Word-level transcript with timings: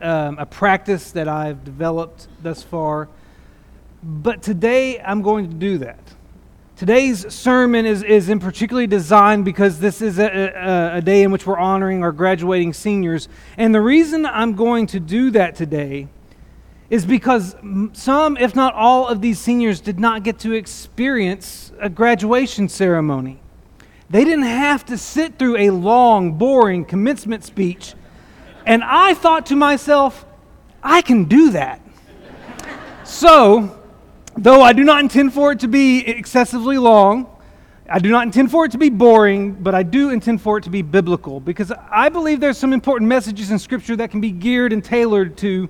um, 0.00 0.38
a 0.38 0.46
practice 0.46 1.12
that 1.12 1.28
I've 1.28 1.64
developed 1.64 2.28
thus 2.42 2.62
far, 2.62 3.08
but 4.02 4.42
today 4.42 5.00
I'm 5.00 5.22
going 5.22 5.48
to 5.48 5.54
do 5.54 5.78
that. 5.78 6.00
Today's 6.76 7.34
sermon 7.34 7.86
is, 7.86 8.04
is 8.04 8.28
in 8.28 8.38
particularly 8.38 8.86
designed 8.86 9.44
because 9.44 9.80
this 9.80 10.00
is 10.00 10.20
a, 10.20 10.28
a, 10.28 10.96
a, 10.98 11.00
day 11.00 11.24
in 11.24 11.32
which 11.32 11.44
we're 11.44 11.58
honoring 11.58 12.04
our 12.04 12.12
graduating 12.12 12.72
seniors. 12.72 13.28
And 13.56 13.74
the 13.74 13.80
reason 13.80 14.24
I'm 14.24 14.54
going 14.54 14.86
to 14.88 15.00
do 15.00 15.32
that 15.32 15.56
today 15.56 16.06
is 16.88 17.04
because 17.04 17.56
some, 17.94 18.36
if 18.36 18.54
not 18.54 18.74
all, 18.74 19.08
of 19.08 19.20
these 19.20 19.40
seniors 19.40 19.80
did 19.80 19.98
not 19.98 20.22
get 20.22 20.38
to 20.38 20.52
experience 20.52 21.72
a 21.80 21.90
graduation 21.90 22.68
ceremony. 22.68 23.40
They 24.08 24.24
didn't 24.24 24.44
have 24.44 24.86
to 24.86 24.96
sit 24.96 25.38
through 25.38 25.56
a 25.56 25.70
long, 25.70 26.32
boring 26.32 26.84
commencement 26.84 27.44
speech. 27.44 27.94
And 28.68 28.84
I 28.84 29.14
thought 29.14 29.46
to 29.46 29.56
myself, 29.56 30.24
I 30.82 31.02
can 31.02 31.24
do 31.24 31.50
that. 31.50 31.80
so, 33.02 33.78
Though 34.40 34.62
I 34.62 34.72
do 34.72 34.84
not 34.84 35.00
intend 35.00 35.34
for 35.34 35.50
it 35.50 35.58
to 35.60 35.68
be 35.68 36.06
excessively 36.06 36.78
long, 36.78 37.26
I 37.90 37.98
do 37.98 38.08
not 38.08 38.22
intend 38.22 38.52
for 38.52 38.66
it 38.66 38.70
to 38.70 38.78
be 38.78 38.88
boring, 38.88 39.54
but 39.54 39.74
I 39.74 39.82
do 39.82 40.10
intend 40.10 40.40
for 40.42 40.58
it 40.58 40.64
to 40.64 40.70
be 40.70 40.80
biblical 40.80 41.40
because 41.40 41.72
I 41.90 42.08
believe 42.08 42.38
there's 42.38 42.56
some 42.56 42.72
important 42.72 43.08
messages 43.08 43.50
in 43.50 43.58
Scripture 43.58 43.96
that 43.96 44.12
can 44.12 44.20
be 44.20 44.30
geared 44.30 44.72
and 44.72 44.84
tailored 44.84 45.36
to 45.38 45.68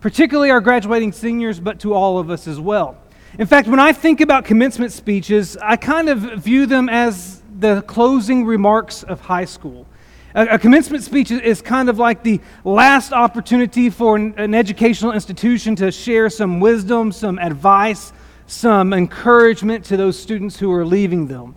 particularly 0.00 0.50
our 0.50 0.62
graduating 0.62 1.12
seniors, 1.12 1.60
but 1.60 1.80
to 1.80 1.92
all 1.92 2.18
of 2.18 2.30
us 2.30 2.48
as 2.48 2.58
well. 2.58 2.96
In 3.38 3.46
fact, 3.46 3.68
when 3.68 3.78
I 3.78 3.92
think 3.92 4.22
about 4.22 4.46
commencement 4.46 4.92
speeches, 4.92 5.58
I 5.60 5.76
kind 5.76 6.08
of 6.08 6.20
view 6.42 6.64
them 6.64 6.88
as 6.88 7.42
the 7.58 7.82
closing 7.82 8.46
remarks 8.46 9.02
of 9.02 9.20
high 9.20 9.44
school. 9.44 9.86
A, 10.34 10.46
a 10.54 10.58
commencement 10.58 11.04
speech 11.04 11.30
is 11.30 11.62
kind 11.62 11.88
of 11.88 11.98
like 11.98 12.22
the 12.22 12.40
last 12.64 13.12
opportunity 13.12 13.90
for 13.90 14.16
an, 14.16 14.34
an 14.36 14.54
educational 14.54 15.12
institution 15.12 15.76
to 15.76 15.90
share 15.90 16.28
some 16.28 16.60
wisdom, 16.60 17.12
some 17.12 17.38
advice, 17.38 18.12
some 18.46 18.92
encouragement 18.92 19.84
to 19.86 19.96
those 19.96 20.18
students 20.18 20.58
who 20.58 20.72
are 20.72 20.84
leaving 20.84 21.26
them. 21.26 21.54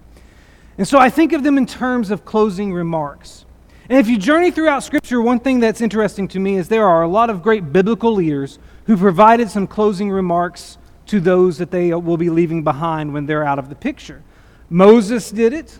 And 0.77 0.87
so 0.87 0.97
I 0.97 1.09
think 1.09 1.33
of 1.33 1.43
them 1.43 1.57
in 1.57 1.65
terms 1.65 2.11
of 2.11 2.25
closing 2.25 2.73
remarks. 2.73 3.45
And 3.89 3.99
if 3.99 4.07
you 4.07 4.17
journey 4.17 4.51
throughout 4.51 4.83
Scripture, 4.83 5.21
one 5.21 5.39
thing 5.39 5.59
that's 5.59 5.81
interesting 5.81 6.27
to 6.29 6.39
me 6.39 6.55
is 6.55 6.69
there 6.69 6.87
are 6.87 7.01
a 7.01 7.07
lot 7.07 7.29
of 7.29 7.43
great 7.43 7.73
biblical 7.73 8.13
leaders 8.13 8.57
who 8.85 8.95
provided 8.95 9.49
some 9.49 9.67
closing 9.67 10.09
remarks 10.09 10.77
to 11.07 11.19
those 11.19 11.57
that 11.57 11.71
they 11.71 11.91
uh, 11.91 11.97
will 11.97 12.17
be 12.17 12.29
leaving 12.29 12.63
behind 12.63 13.13
when 13.13 13.25
they're 13.25 13.43
out 13.43 13.59
of 13.59 13.67
the 13.67 13.75
picture. 13.75 14.23
Moses 14.69 15.29
did 15.29 15.51
it, 15.51 15.77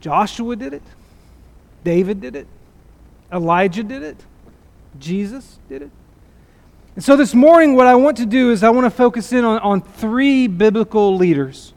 Joshua 0.00 0.54
did 0.54 0.74
it, 0.74 0.82
David 1.88 2.20
did 2.20 2.36
it, 2.36 2.46
Elijah 3.32 3.82
did 3.82 4.02
it, 4.02 4.22
Jesus 4.98 5.58
did 5.70 5.80
it. 5.80 5.90
And 6.94 7.02
so 7.02 7.16
this 7.16 7.34
morning, 7.34 7.76
what 7.76 7.86
I 7.86 7.94
want 7.94 8.18
to 8.18 8.26
do 8.26 8.52
is 8.52 8.62
I 8.62 8.68
want 8.68 8.84
to 8.84 8.90
focus 8.90 9.32
in 9.32 9.42
on, 9.42 9.58
on 9.60 9.80
three 9.80 10.48
biblical 10.48 11.16
leaders 11.16 11.72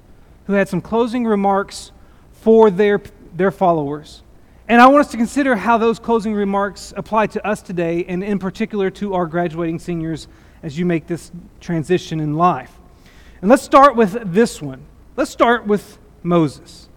who 0.47 0.53
had 0.53 0.67
some 0.67 0.81
closing 0.81 1.23
remarks 1.23 1.93
for 2.33 2.69
their, 2.69 3.01
their 3.37 3.51
followers. 3.51 4.21
And 4.67 4.81
I 4.81 4.87
want 4.87 5.05
us 5.05 5.11
to 5.11 5.17
consider 5.17 5.55
how 5.55 5.77
those 5.77 5.97
closing 5.97 6.33
remarks 6.33 6.93
apply 6.97 7.27
to 7.27 7.47
us 7.47 7.61
today, 7.61 8.03
and 8.03 8.21
in 8.21 8.37
particular 8.37 8.89
to 8.89 9.13
our 9.13 9.25
graduating 9.25 9.79
seniors 9.79 10.27
as 10.61 10.77
you 10.77 10.85
make 10.85 11.07
this 11.07 11.31
transition 11.61 12.19
in 12.19 12.35
life. 12.35 12.73
And 13.41 13.49
let's 13.49 13.63
start 13.63 13.95
with 13.95 14.33
this 14.33 14.61
one. 14.61 14.81
Let's 15.15 15.31
start 15.31 15.65
with 15.65 15.99
Moses. 16.21 16.89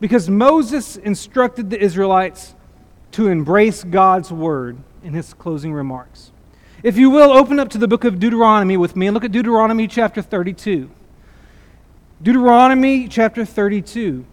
Because 0.00 0.28
Moses 0.28 0.96
instructed 0.96 1.70
the 1.70 1.80
Israelites 1.80 2.55
to 3.16 3.28
embrace 3.28 3.82
God's 3.82 4.30
word 4.30 4.76
in 5.02 5.14
his 5.14 5.32
closing 5.32 5.72
remarks. 5.72 6.32
If 6.82 6.98
you 6.98 7.08
will, 7.08 7.30
open 7.30 7.58
up 7.58 7.70
to 7.70 7.78
the 7.78 7.88
book 7.88 8.04
of 8.04 8.18
Deuteronomy 8.18 8.76
with 8.76 8.94
me 8.94 9.06
and 9.06 9.14
look 9.14 9.24
at 9.24 9.32
Deuteronomy 9.32 9.88
chapter 9.88 10.20
32. 10.20 10.90
Deuteronomy 12.22 13.08
chapter 13.08 13.46
32. 13.46 14.26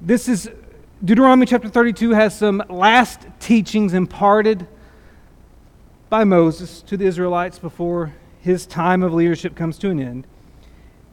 This 0.00 0.28
is 0.28 0.48
Deuteronomy 1.04 1.46
chapter 1.46 1.68
32 1.68 2.12
has 2.12 2.38
some 2.38 2.62
last 2.68 3.26
teachings 3.40 3.92
imparted 3.92 4.68
by 6.08 6.22
Moses 6.22 6.82
to 6.82 6.96
the 6.96 7.06
Israelites 7.06 7.58
before 7.58 8.14
his 8.40 8.66
time 8.66 9.02
of 9.02 9.12
leadership 9.12 9.56
comes 9.56 9.78
to 9.78 9.90
an 9.90 9.98
end. 9.98 10.28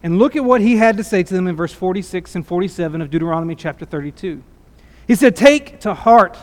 And 0.04 0.20
look 0.20 0.36
at 0.36 0.46
what 0.46 0.62
he 0.62 0.76
had 0.76 0.98
to 0.98 1.04
say 1.04 1.24
to 1.24 1.34
them 1.34 1.48
in 1.48 1.56
verse 1.56 1.74
46 1.74 2.36
and 2.36 2.46
47 2.46 3.02
of 3.02 3.10
Deuteronomy 3.10 3.56
chapter 3.56 3.84
32. 3.84 4.44
He 5.08 5.16
said, 5.16 5.36
Take 5.36 5.80
to 5.80 5.96
heart 5.96 6.38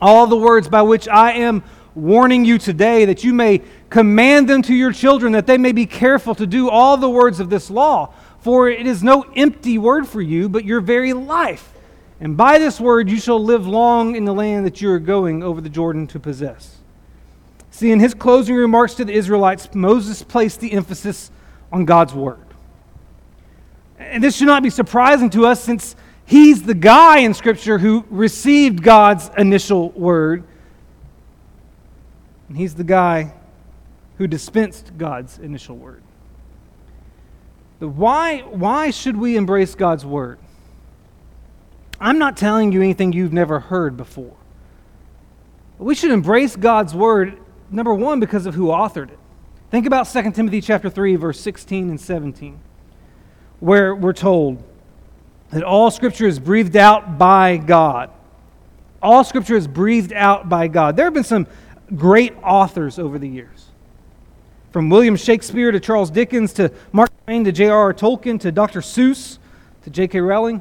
all 0.00 0.26
the 0.26 0.36
words 0.36 0.68
by 0.68 0.82
which 0.82 1.08
I 1.08 1.32
am 1.32 1.62
warning 1.94 2.44
you 2.44 2.58
today, 2.58 3.04
that 3.04 3.22
you 3.24 3.32
may 3.32 3.62
command 3.90 4.48
them 4.48 4.62
to 4.62 4.74
your 4.74 4.92
children, 4.92 5.32
that 5.32 5.46
they 5.46 5.58
may 5.58 5.72
be 5.72 5.86
careful 5.86 6.34
to 6.34 6.46
do 6.46 6.68
all 6.68 6.96
the 6.96 7.08
words 7.08 7.40
of 7.40 7.50
this 7.50 7.70
law. 7.70 8.12
For 8.40 8.68
it 8.68 8.86
is 8.86 9.02
no 9.02 9.22
empty 9.36 9.78
word 9.78 10.06
for 10.06 10.20
you, 10.20 10.48
but 10.48 10.64
your 10.64 10.80
very 10.80 11.12
life. 11.12 11.72
And 12.20 12.36
by 12.36 12.58
this 12.58 12.80
word 12.80 13.08
you 13.08 13.18
shall 13.18 13.42
live 13.42 13.66
long 13.66 14.16
in 14.16 14.24
the 14.24 14.34
land 14.34 14.66
that 14.66 14.80
you 14.80 14.90
are 14.90 14.98
going 14.98 15.42
over 15.42 15.60
the 15.60 15.68
Jordan 15.68 16.06
to 16.08 16.20
possess. 16.20 16.78
See, 17.70 17.90
in 17.90 18.00
his 18.00 18.14
closing 18.14 18.54
remarks 18.54 18.94
to 18.94 19.04
the 19.04 19.12
Israelites, 19.12 19.68
Moses 19.74 20.22
placed 20.22 20.60
the 20.60 20.72
emphasis 20.72 21.30
on 21.72 21.84
God's 21.84 22.14
word. 22.14 22.38
And 23.98 24.22
this 24.22 24.36
should 24.36 24.46
not 24.46 24.62
be 24.62 24.70
surprising 24.70 25.30
to 25.30 25.46
us 25.46 25.62
since 25.62 25.96
he's 26.26 26.62
the 26.62 26.74
guy 26.74 27.18
in 27.18 27.34
Scripture 27.34 27.78
who 27.78 28.04
received 28.10 28.82
God's 28.82 29.30
initial 29.36 29.90
word. 29.90 30.44
And 32.48 32.56
he's 32.56 32.74
the 32.74 32.84
guy 32.84 33.34
who 34.18 34.26
dispensed 34.26 34.92
God's 34.96 35.38
initial 35.38 35.76
word. 35.76 36.02
Why, 37.78 38.40
why 38.40 38.90
should 38.90 39.16
we 39.16 39.36
embrace 39.36 39.74
God's 39.74 40.06
word? 40.06 40.38
I'm 42.00 42.18
not 42.18 42.36
telling 42.36 42.72
you 42.72 42.80
anything 42.80 43.12
you've 43.12 43.32
never 43.32 43.60
heard 43.60 43.96
before. 43.96 44.36
We 45.78 45.94
should 45.94 46.12
embrace 46.12 46.56
God's 46.56 46.94
word, 46.94 47.38
number 47.70 47.92
one, 47.92 48.20
because 48.20 48.46
of 48.46 48.54
who 48.54 48.68
authored 48.68 49.10
it. 49.10 49.18
Think 49.70 49.86
about 49.86 50.04
2 50.04 50.30
Timothy 50.30 50.60
chapter 50.60 50.88
3, 50.88 51.16
verse 51.16 51.40
16 51.40 51.90
and 51.90 52.00
17 52.00 52.60
where 53.64 53.94
we're 53.94 54.12
told 54.12 54.62
that 55.54 55.62
all 55.62 55.88
Scripture 55.92 56.26
is 56.26 56.40
breathed 56.40 56.74
out 56.74 57.16
by 57.16 57.56
God. 57.58 58.10
All 59.00 59.22
Scripture 59.22 59.54
is 59.54 59.68
breathed 59.68 60.12
out 60.12 60.48
by 60.48 60.66
God. 60.66 60.96
There 60.96 61.06
have 61.06 61.14
been 61.14 61.22
some 61.22 61.46
great 61.94 62.34
authors 62.42 62.98
over 62.98 63.20
the 63.20 63.28
years. 63.28 63.66
From 64.72 64.90
William 64.90 65.14
Shakespeare 65.14 65.70
to 65.70 65.78
Charles 65.78 66.10
Dickens 66.10 66.52
to 66.54 66.72
Mark 66.90 67.12
Twain 67.24 67.44
to 67.44 67.52
J.R.R. 67.52 67.94
Tolkien 67.94 68.40
to 68.40 68.50
Dr. 68.50 68.80
Seuss 68.80 69.38
to 69.84 69.90
J.K. 69.90 70.20
Rowling. 70.20 70.60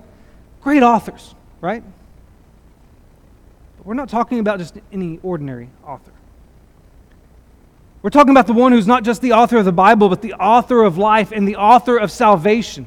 Great 0.61 0.83
authors, 0.83 1.33
right? 1.59 1.83
But 3.77 3.87
we're 3.87 3.95
not 3.95 4.09
talking 4.09 4.37
about 4.37 4.59
just 4.59 4.77
any 4.91 5.19
ordinary 5.23 5.69
author. 5.83 6.11
We're 8.03 8.11
talking 8.11 8.29
about 8.29 8.45
the 8.45 8.53
one 8.53 8.73
who's 8.73 8.85
not 8.85 9.03
just 9.03 9.23
the 9.23 9.31
author 9.31 9.57
of 9.57 9.65
the 9.65 9.71
Bible, 9.71 10.07
but 10.09 10.21
the 10.21 10.33
author 10.33 10.83
of 10.83 10.99
life 10.99 11.31
and 11.31 11.47
the 11.47 11.55
author 11.55 11.97
of 11.97 12.11
salvation. 12.11 12.85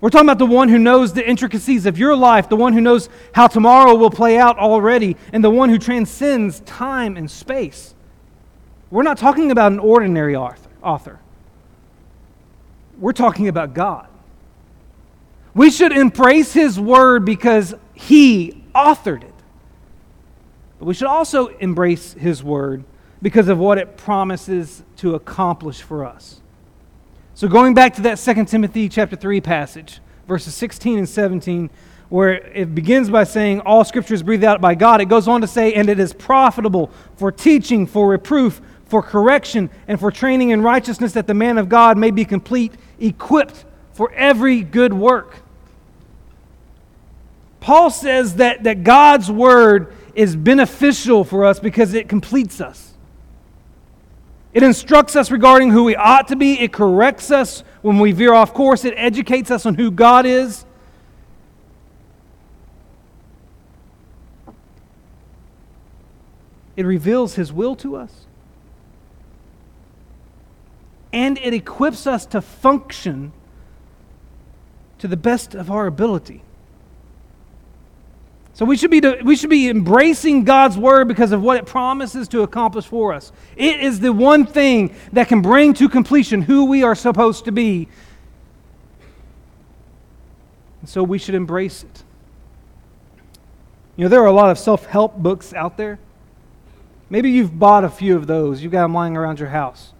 We're 0.00 0.10
talking 0.10 0.28
about 0.28 0.38
the 0.38 0.46
one 0.46 0.68
who 0.68 0.78
knows 0.78 1.14
the 1.14 1.26
intricacies 1.26 1.86
of 1.86 1.98
your 1.98 2.14
life, 2.14 2.48
the 2.48 2.56
one 2.56 2.74
who 2.74 2.80
knows 2.82 3.08
how 3.32 3.46
tomorrow 3.46 3.94
will 3.94 4.10
play 4.10 4.38
out 4.38 4.58
already, 4.58 5.16
and 5.32 5.42
the 5.42 5.50
one 5.50 5.70
who 5.70 5.78
transcends 5.78 6.60
time 6.60 7.16
and 7.16 7.30
space. 7.30 7.94
We're 8.90 9.02
not 9.02 9.18
talking 9.18 9.50
about 9.50 9.72
an 9.72 9.78
ordinary 9.78 10.36
author. 10.36 11.18
We're 12.98 13.12
talking 13.12 13.48
about 13.48 13.74
God. 13.74 14.06
We 15.54 15.70
should 15.70 15.92
embrace 15.92 16.52
His 16.52 16.78
Word 16.78 17.24
because 17.24 17.74
He 17.94 18.62
authored 18.74 19.22
it. 19.22 19.32
But 20.78 20.84
we 20.84 20.94
should 20.94 21.08
also 21.08 21.46
embrace 21.46 22.12
His 22.12 22.44
Word 22.44 22.84
because 23.22 23.48
of 23.48 23.58
what 23.58 23.78
it 23.78 23.96
promises 23.96 24.82
to 24.96 25.14
accomplish 25.14 25.80
for 25.80 26.04
us. 26.04 26.42
So 27.36 27.48
going 27.48 27.74
back 27.74 27.92
to 27.96 28.00
that 28.00 28.14
2 28.14 28.46
Timothy 28.46 28.88
chapter 28.88 29.14
3 29.14 29.42
passage, 29.42 30.00
verses 30.26 30.54
16 30.54 30.96
and 30.96 31.06
17, 31.06 31.68
where 32.08 32.32
it 32.32 32.74
begins 32.74 33.10
by 33.10 33.24
saying 33.24 33.60
all 33.60 33.84
scripture 33.84 34.14
is 34.14 34.22
breathed 34.22 34.42
out 34.42 34.62
by 34.62 34.74
God, 34.74 35.02
it 35.02 35.10
goes 35.10 35.28
on 35.28 35.42
to 35.42 35.46
say, 35.46 35.74
and 35.74 35.90
it 35.90 36.00
is 36.00 36.14
profitable 36.14 36.90
for 37.18 37.30
teaching, 37.30 37.86
for 37.86 38.08
reproof, 38.08 38.62
for 38.86 39.02
correction, 39.02 39.68
and 39.86 40.00
for 40.00 40.10
training 40.10 40.48
in 40.48 40.62
righteousness, 40.62 41.12
that 41.12 41.26
the 41.26 41.34
man 41.34 41.58
of 41.58 41.68
God 41.68 41.98
may 41.98 42.10
be 42.10 42.24
complete, 42.24 42.72
equipped 42.98 43.66
for 43.92 44.10
every 44.12 44.62
good 44.62 44.94
work. 44.94 45.36
Paul 47.60 47.90
says 47.90 48.36
that, 48.36 48.62
that 48.62 48.82
God's 48.82 49.30
word 49.30 49.92
is 50.14 50.34
beneficial 50.34 51.22
for 51.22 51.44
us 51.44 51.60
because 51.60 51.92
it 51.92 52.08
completes 52.08 52.62
us. 52.62 52.94
It 54.56 54.62
instructs 54.62 55.14
us 55.14 55.30
regarding 55.30 55.70
who 55.70 55.84
we 55.84 55.94
ought 55.94 56.28
to 56.28 56.36
be. 56.36 56.58
It 56.58 56.72
corrects 56.72 57.30
us 57.30 57.62
when 57.82 58.00
we 58.00 58.10
veer 58.10 58.32
off 58.32 58.54
course. 58.54 58.84
It 58.84 58.94
educates 58.96 59.50
us 59.50 59.66
on 59.66 59.74
who 59.76 59.90
God 59.90 60.26
is. 60.26 60.64
it 66.76 66.84
reveals 66.84 67.34
His 67.34 67.52
will 67.52 67.74
to 67.76 67.96
us, 67.96 68.26
and 71.12 71.38
it 71.38 71.54
equips 71.54 72.06
us 72.06 72.26
to 72.26 72.42
function 72.42 73.32
to 74.98 75.08
the 75.08 75.16
best 75.16 75.54
of 75.54 75.70
our 75.70 75.86
ability. 75.86 76.42
So 78.56 78.64
we 78.64 78.78
should, 78.78 78.90
be 78.90 79.02
we 79.22 79.36
should 79.36 79.50
be 79.50 79.68
embracing 79.68 80.44
God's 80.44 80.78
word 80.78 81.08
because 81.08 81.30
of 81.30 81.42
what 81.42 81.58
it 81.58 81.66
promises 81.66 82.26
to 82.28 82.40
accomplish 82.40 82.86
for 82.86 83.12
us. 83.12 83.30
It 83.54 83.80
is 83.80 84.00
the 84.00 84.14
one 84.14 84.46
thing 84.46 84.96
that 85.12 85.28
can 85.28 85.42
bring 85.42 85.74
to 85.74 85.90
completion 85.90 86.40
who 86.40 86.64
we 86.64 86.82
are 86.82 86.94
supposed 86.94 87.44
to 87.44 87.52
be. 87.52 87.86
And 90.80 90.88
so 90.88 91.02
we 91.02 91.18
should 91.18 91.34
embrace 91.34 91.82
it. 91.82 92.02
You 93.96 94.04
know, 94.04 94.08
there 94.08 94.22
are 94.22 94.26
a 94.26 94.32
lot 94.32 94.50
of 94.50 94.58
self 94.58 94.86
help 94.86 95.18
books 95.18 95.52
out 95.52 95.76
there. 95.76 95.98
Maybe 97.10 97.30
you've 97.30 97.58
bought 97.58 97.84
a 97.84 97.90
few 97.90 98.16
of 98.16 98.26
those, 98.26 98.62
you've 98.62 98.72
got 98.72 98.84
them 98.84 98.94
lying 98.94 99.18
around 99.18 99.38
your 99.38 99.50
house. 99.50 99.92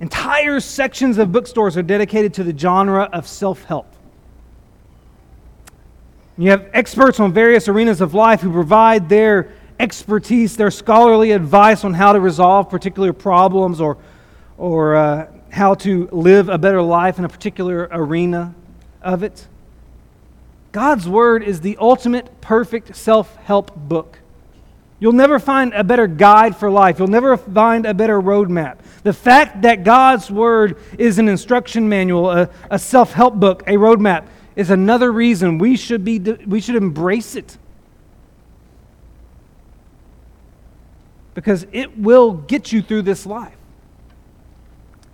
Entire 0.00 0.60
sections 0.60 1.16
of 1.16 1.32
bookstores 1.32 1.78
are 1.78 1.82
dedicated 1.82 2.34
to 2.34 2.44
the 2.44 2.56
genre 2.56 3.04
of 3.04 3.26
self 3.26 3.64
help. 3.64 3.86
You 6.38 6.50
have 6.50 6.70
experts 6.72 7.18
on 7.18 7.32
various 7.32 7.66
arenas 7.66 8.00
of 8.00 8.14
life 8.14 8.40
who 8.40 8.52
provide 8.52 9.08
their 9.08 9.50
expertise, 9.80 10.56
their 10.56 10.70
scholarly 10.70 11.32
advice 11.32 11.82
on 11.82 11.94
how 11.94 12.12
to 12.12 12.20
resolve 12.20 12.70
particular 12.70 13.12
problems 13.12 13.80
or, 13.80 13.98
or 14.56 14.94
uh, 14.94 15.26
how 15.50 15.74
to 15.74 16.08
live 16.12 16.48
a 16.48 16.56
better 16.56 16.80
life 16.80 17.18
in 17.18 17.24
a 17.24 17.28
particular 17.28 17.88
arena 17.90 18.54
of 19.02 19.24
it. 19.24 19.48
God's 20.70 21.08
Word 21.08 21.42
is 21.42 21.60
the 21.60 21.76
ultimate 21.80 22.40
perfect 22.40 22.94
self 22.94 23.34
help 23.36 23.74
book. 23.74 24.20
You'll 25.00 25.12
never 25.12 25.40
find 25.40 25.72
a 25.72 25.82
better 25.82 26.06
guide 26.06 26.56
for 26.56 26.70
life. 26.70 27.00
You'll 27.00 27.08
never 27.08 27.36
find 27.36 27.84
a 27.84 27.94
better 27.94 28.20
roadmap. 28.20 28.78
The 29.02 29.12
fact 29.12 29.62
that 29.62 29.82
God's 29.82 30.30
Word 30.30 30.76
is 30.98 31.18
an 31.18 31.28
instruction 31.28 31.88
manual, 31.88 32.30
a, 32.30 32.50
a 32.70 32.78
self 32.78 33.12
help 33.12 33.34
book, 33.34 33.64
a 33.66 33.72
roadmap, 33.72 34.26
is 34.58 34.70
another 34.70 35.12
reason 35.12 35.58
we 35.58 35.76
should, 35.76 36.04
be, 36.04 36.18
we 36.18 36.60
should 36.60 36.74
embrace 36.74 37.36
it. 37.36 37.56
Because 41.32 41.64
it 41.70 41.96
will 41.96 42.32
get 42.32 42.72
you 42.72 42.82
through 42.82 43.02
this 43.02 43.24
life. 43.24 43.54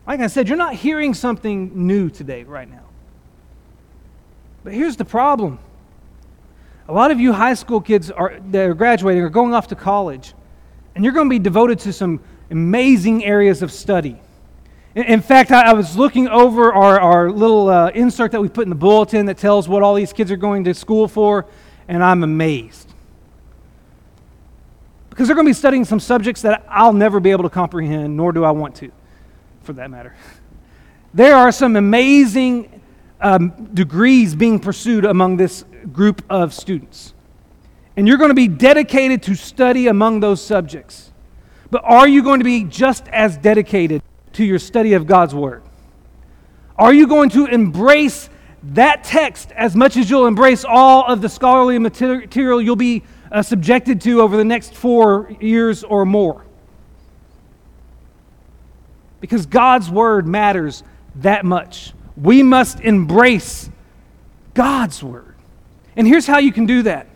Like 0.06 0.20
I 0.20 0.29
said, 0.29 0.49
you're 0.49 0.56
not 0.56 0.73
hearing 0.75 1.12
something 1.12 1.87
new 1.87 2.08
today, 2.08 2.44
right 2.44 2.69
now. 2.69 2.85
But 4.64 4.73
here's 4.73 4.96
the 4.96 5.05
problem 5.05 5.58
a 6.88 6.93
lot 6.93 7.11
of 7.11 7.20
you 7.20 7.35
high 7.35 7.55
school 7.55 7.82
kids 7.82 8.11
are, 8.11 8.41
that 8.50 8.69
are 8.69 8.75
graduating 8.75 9.23
are 9.23 9.29
going 9.29 9.52
off 9.52 9.69
to 9.69 9.75
college, 9.75 10.32
and 10.94 11.05
you're 11.05 11.12
going 11.12 11.26
to 11.26 11.31
be 11.31 11.38
devoted 11.38 11.79
to 11.81 11.93
some 11.93 12.20
amazing 12.50 13.23
areas 13.23 13.61
of 13.61 13.70
study. 13.70 14.19
In 14.94 15.23
fact, 15.23 15.50
I 15.50 15.73
was 15.73 15.96
looking 15.96 16.29
over 16.29 16.73
our, 16.73 17.00
our 17.00 17.31
little 17.31 17.69
uh, 17.69 17.88
insert 17.88 18.31
that 18.31 18.41
we 18.41 18.49
put 18.49 18.62
in 18.62 18.69
the 18.69 18.76
bulletin 18.76 19.26
that 19.26 19.38
tells 19.38 19.69
what 19.69 19.82
all 19.82 19.94
these 19.94 20.12
kids 20.12 20.31
are 20.31 20.37
going 20.37 20.62
to 20.64 20.75
school 20.75 21.08
for, 21.08 21.46
and 21.88 22.02
I'm 22.02 22.23
amazed. 22.23 22.93
Because 25.11 25.26
they're 25.26 25.35
going 25.35 25.46
to 25.46 25.50
be 25.50 25.55
studying 25.55 25.85
some 25.85 25.99
subjects 25.99 26.43
that 26.43 26.64
I'll 26.69 26.93
never 26.93 27.19
be 27.19 27.32
able 27.32 27.43
to 27.43 27.50
comprehend, 27.50 28.17
nor 28.17 28.31
do 28.32 28.44
I 28.44 28.52
want 28.52 28.76
to, 28.76 28.93
for 29.62 29.73
that 29.75 29.91
matter. 29.91 30.14
There 31.14 31.37
are 31.37 31.52
some 31.52 31.76
amazing 31.76 32.82
um, 33.20 33.50
degrees 33.73 34.35
being 34.35 34.58
pursued 34.58 35.05
among 35.05 35.37
this 35.37 35.64
group 35.93 36.25
of 36.29 36.52
students. 36.52 37.14
And 37.96 38.08
you're 38.08 38.17
going 38.17 38.31
to 38.31 38.35
be 38.35 38.49
dedicated 38.49 39.23
to 39.23 39.37
study 39.37 39.87
among 39.87 40.19
those 40.19 40.44
subjects. 40.44 41.12
But 41.70 41.82
are 41.85 42.08
you 42.08 42.25
going 42.25 42.41
to 42.41 42.44
be 42.44 42.64
just 42.64 43.06
as 43.08 43.37
dedicated 43.37 44.02
to 44.34 44.44
your 44.44 44.58
study 44.58 44.92
of 44.94 45.06
God's 45.06 45.34
Word? 45.34 45.62
Are 46.76 46.92
you 46.92 47.06
going 47.06 47.31
to 47.31 47.46
embrace 47.46 48.28
that 48.64 49.04
text 49.04 49.52
as 49.52 49.76
much 49.76 49.96
as 49.96 50.08
you'll 50.08 50.26
embrace 50.26 50.64
all 50.64 51.04
of 51.04 51.20
the 51.20 51.28
scholarly 51.28 51.78
material 51.78 52.60
you'll 52.60 52.76
be 52.76 53.02
uh, 53.31 53.42
subjected 53.42 54.00
to 54.02 54.20
over 54.20 54.36
the 54.36 54.44
next 54.44 54.75
four 54.75 55.34
years 55.40 55.84
or 55.84 56.04
more? 56.04 56.44
Because 59.20 59.46
God's 59.46 59.88
Word 59.90 60.26
matters 60.26 60.82
that 61.16 61.44
much. 61.44 61.92
We 62.16 62.42
must 62.42 62.81
embrace 62.81 63.70
God's 64.54 65.02
Word. 65.02 65.34
And 65.96 66.06
here's 66.06 66.26
how 66.26 66.38
you 66.38 66.52
can 66.52 66.66
do 66.66 66.82
that. 66.82 67.06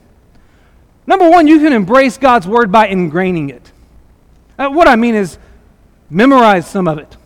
Number 1.06 1.28
one, 1.28 1.46
you 1.46 1.58
can 1.58 1.72
embrace 1.72 2.18
God's 2.18 2.46
Word 2.46 2.70
by 2.70 2.88
ingraining 2.88 3.50
it. 3.50 3.72
Uh, 4.58 4.68
what 4.68 4.88
I 4.88 4.96
mean 4.96 5.14
is, 5.14 5.38
memorize 6.10 6.68
some 6.68 6.88
of 6.88 6.98
it. 6.98 7.16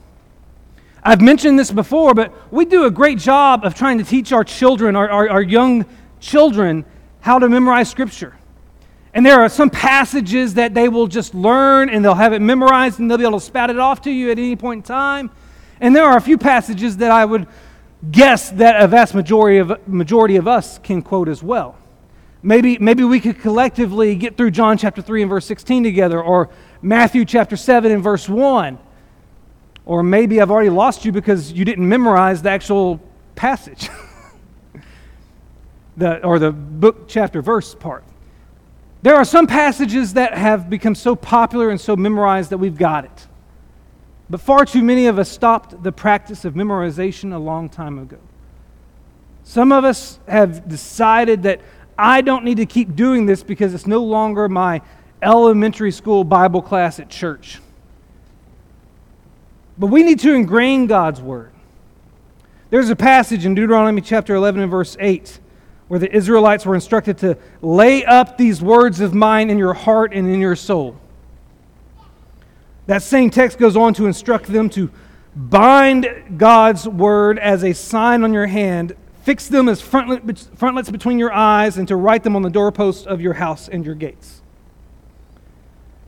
I've 1.02 1.20
mentioned 1.20 1.58
this 1.58 1.70
before, 1.70 2.14
but 2.14 2.32
we 2.52 2.64
do 2.64 2.84
a 2.84 2.90
great 2.90 3.18
job 3.18 3.64
of 3.64 3.74
trying 3.74 3.98
to 3.98 4.04
teach 4.04 4.32
our 4.32 4.44
children, 4.44 4.94
our, 4.94 5.10
our, 5.10 5.28
our 5.28 5.42
young 5.42 5.84
children, 6.20 6.84
how 7.20 7.38
to 7.38 7.48
memorize 7.48 7.90
Scripture. 7.90 8.36
And 9.14 9.26
there 9.26 9.40
are 9.40 9.48
some 9.48 9.68
passages 9.68 10.54
that 10.54 10.74
they 10.74 10.88
will 10.88 11.06
just 11.06 11.34
learn 11.34 11.90
and 11.90 12.04
they'll 12.04 12.14
have 12.14 12.32
it 12.32 12.40
memorized 12.40 12.98
and 12.98 13.10
they'll 13.10 13.18
be 13.18 13.24
able 13.24 13.40
to 13.40 13.44
spout 13.44 13.68
it 13.68 13.78
off 13.78 14.02
to 14.02 14.10
you 14.10 14.30
at 14.30 14.38
any 14.38 14.56
point 14.56 14.78
in 14.78 14.82
time. 14.82 15.30
And 15.80 15.94
there 15.94 16.04
are 16.04 16.16
a 16.16 16.20
few 16.20 16.38
passages 16.38 16.98
that 16.98 17.10
I 17.10 17.24
would 17.24 17.46
guess 18.10 18.50
that 18.52 18.80
a 18.80 18.86
vast 18.86 19.14
majority 19.14 19.58
of, 19.58 19.86
majority 19.86 20.36
of 20.36 20.48
us 20.48 20.78
can 20.78 21.02
quote 21.02 21.28
as 21.28 21.42
well. 21.42 21.76
Maybe, 22.42 22.78
maybe 22.78 23.04
we 23.04 23.20
could 23.20 23.40
collectively 23.40 24.16
get 24.16 24.36
through 24.36 24.52
John 24.52 24.78
chapter 24.78 25.02
3 25.02 25.22
and 25.22 25.28
verse 25.28 25.46
16 25.46 25.84
together, 25.84 26.20
or 26.20 26.48
Matthew 26.82 27.24
chapter 27.24 27.56
7 27.56 27.92
and 27.92 28.02
verse 28.02 28.28
1. 28.28 28.78
Or 29.84 30.02
maybe 30.02 30.40
I've 30.40 30.50
already 30.50 30.70
lost 30.70 31.04
you 31.04 31.12
because 31.12 31.52
you 31.52 31.64
didn't 31.64 31.88
memorize 31.88 32.42
the 32.42 32.50
actual 32.50 33.00
passage, 33.34 33.88
the, 35.96 36.24
or 36.24 36.38
the 36.38 36.52
book, 36.52 37.08
chapter, 37.08 37.40
verse 37.40 37.74
part. 37.74 38.04
There 39.02 39.16
are 39.16 39.24
some 39.24 39.46
passages 39.46 40.14
that 40.14 40.34
have 40.34 40.70
become 40.70 40.94
so 40.94 41.16
popular 41.16 41.70
and 41.70 41.80
so 41.80 41.96
memorized 41.96 42.50
that 42.50 42.58
we've 42.58 42.76
got 42.76 43.04
it. 43.04 43.26
But 44.30 44.40
far 44.40 44.64
too 44.64 44.82
many 44.82 45.06
of 45.06 45.18
us 45.18 45.28
stopped 45.28 45.82
the 45.82 45.92
practice 45.92 46.44
of 46.44 46.54
memorization 46.54 47.32
a 47.34 47.38
long 47.38 47.68
time 47.68 47.98
ago. 47.98 48.18
Some 49.44 49.72
of 49.72 49.84
us 49.84 50.20
have 50.28 50.68
decided 50.68 51.42
that 51.42 51.60
I 51.98 52.20
don't 52.20 52.44
need 52.44 52.56
to 52.58 52.66
keep 52.66 52.94
doing 52.94 53.26
this 53.26 53.42
because 53.42 53.74
it's 53.74 53.86
no 53.86 54.02
longer 54.02 54.48
my 54.48 54.80
elementary 55.22 55.92
school 55.92 56.24
Bible 56.24 56.60
class 56.60 56.98
at 56.98 57.08
church. 57.08 57.60
But 59.78 59.86
we 59.86 60.02
need 60.02 60.20
to 60.20 60.34
ingrain 60.34 60.86
God's 60.86 61.20
word. 61.20 61.52
There's 62.70 62.90
a 62.90 62.96
passage 62.96 63.46
in 63.46 63.54
Deuteronomy 63.54 64.00
chapter 64.00 64.34
11 64.34 64.62
and 64.62 64.70
verse 64.70 64.96
8 64.98 65.38
where 65.88 65.98
the 65.98 66.14
Israelites 66.14 66.64
were 66.64 66.74
instructed 66.74 67.18
to 67.18 67.36
lay 67.60 68.04
up 68.04 68.38
these 68.38 68.62
words 68.62 69.00
of 69.00 69.14
mine 69.14 69.50
in 69.50 69.58
your 69.58 69.74
heart 69.74 70.12
and 70.14 70.26
in 70.26 70.40
your 70.40 70.56
soul. 70.56 70.98
That 72.86 73.02
same 73.02 73.30
text 73.30 73.58
goes 73.58 73.76
on 73.76 73.94
to 73.94 74.06
instruct 74.06 74.46
them 74.46 74.68
to 74.70 74.90
bind 75.34 76.06
God's 76.36 76.88
word 76.88 77.38
as 77.38 77.62
a 77.62 77.72
sign 77.72 78.24
on 78.24 78.32
your 78.32 78.46
hand, 78.46 78.94
fix 79.22 79.48
them 79.48 79.68
as 79.68 79.80
frontlets 79.80 80.90
between 80.90 81.18
your 81.18 81.32
eyes, 81.32 81.78
and 81.78 81.86
to 81.88 81.96
write 81.96 82.22
them 82.22 82.36
on 82.36 82.42
the 82.42 82.50
doorposts 82.50 83.06
of 83.06 83.20
your 83.20 83.34
house 83.34 83.68
and 83.68 83.84
your 83.84 83.94
gates. 83.94 84.41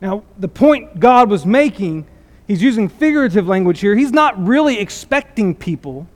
Now, 0.04 0.23
the 0.38 0.49
point 0.49 1.00
God 1.00 1.30
was 1.30 1.46
making, 1.46 2.06
he's 2.46 2.62
using 2.62 2.90
figurative 2.90 3.49
language 3.49 3.80
here. 3.80 3.96
He's 3.96 4.12
not 4.12 4.38
really 4.38 4.78
expecting 4.78 5.54
people 5.54 6.06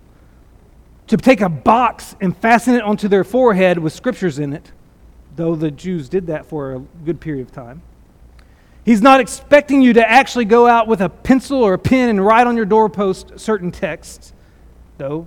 to 1.07 1.17
take 1.17 1.41
a 1.41 1.49
box 1.49 2.15
and 2.21 2.37
fasten 2.37 2.75
it 2.75 2.83
onto 2.83 3.09
their 3.09 3.25
forehead 3.25 3.79
with 3.79 3.95
scriptures 3.95 4.39
in 4.39 4.53
it, 4.53 4.73
though 5.37 5.55
the 5.55 5.71
Jews 5.71 6.11
did 6.11 6.27
that 6.27 6.45
for 6.45 6.75
a 6.75 6.81
good 7.07 7.19
period 7.19 7.47
of 7.47 7.53
time. 7.55 7.81
He's 8.85 9.01
not 9.01 9.21
expecting 9.21 9.81
you 9.81 9.95
to 9.95 10.07
actually 10.07 10.45
go 10.45 10.67
out 10.67 10.87
with 10.87 11.01
a 11.01 11.09
pencil 11.09 11.63
or 11.63 11.73
a 11.73 11.79
pen 11.79 12.11
and 12.11 12.23
write 12.23 12.47
on 12.47 12.57
your 12.57 12.67
doorpost 12.67 13.41
certain 13.41 13.73
texts, 13.73 14.35
though 14.99 15.27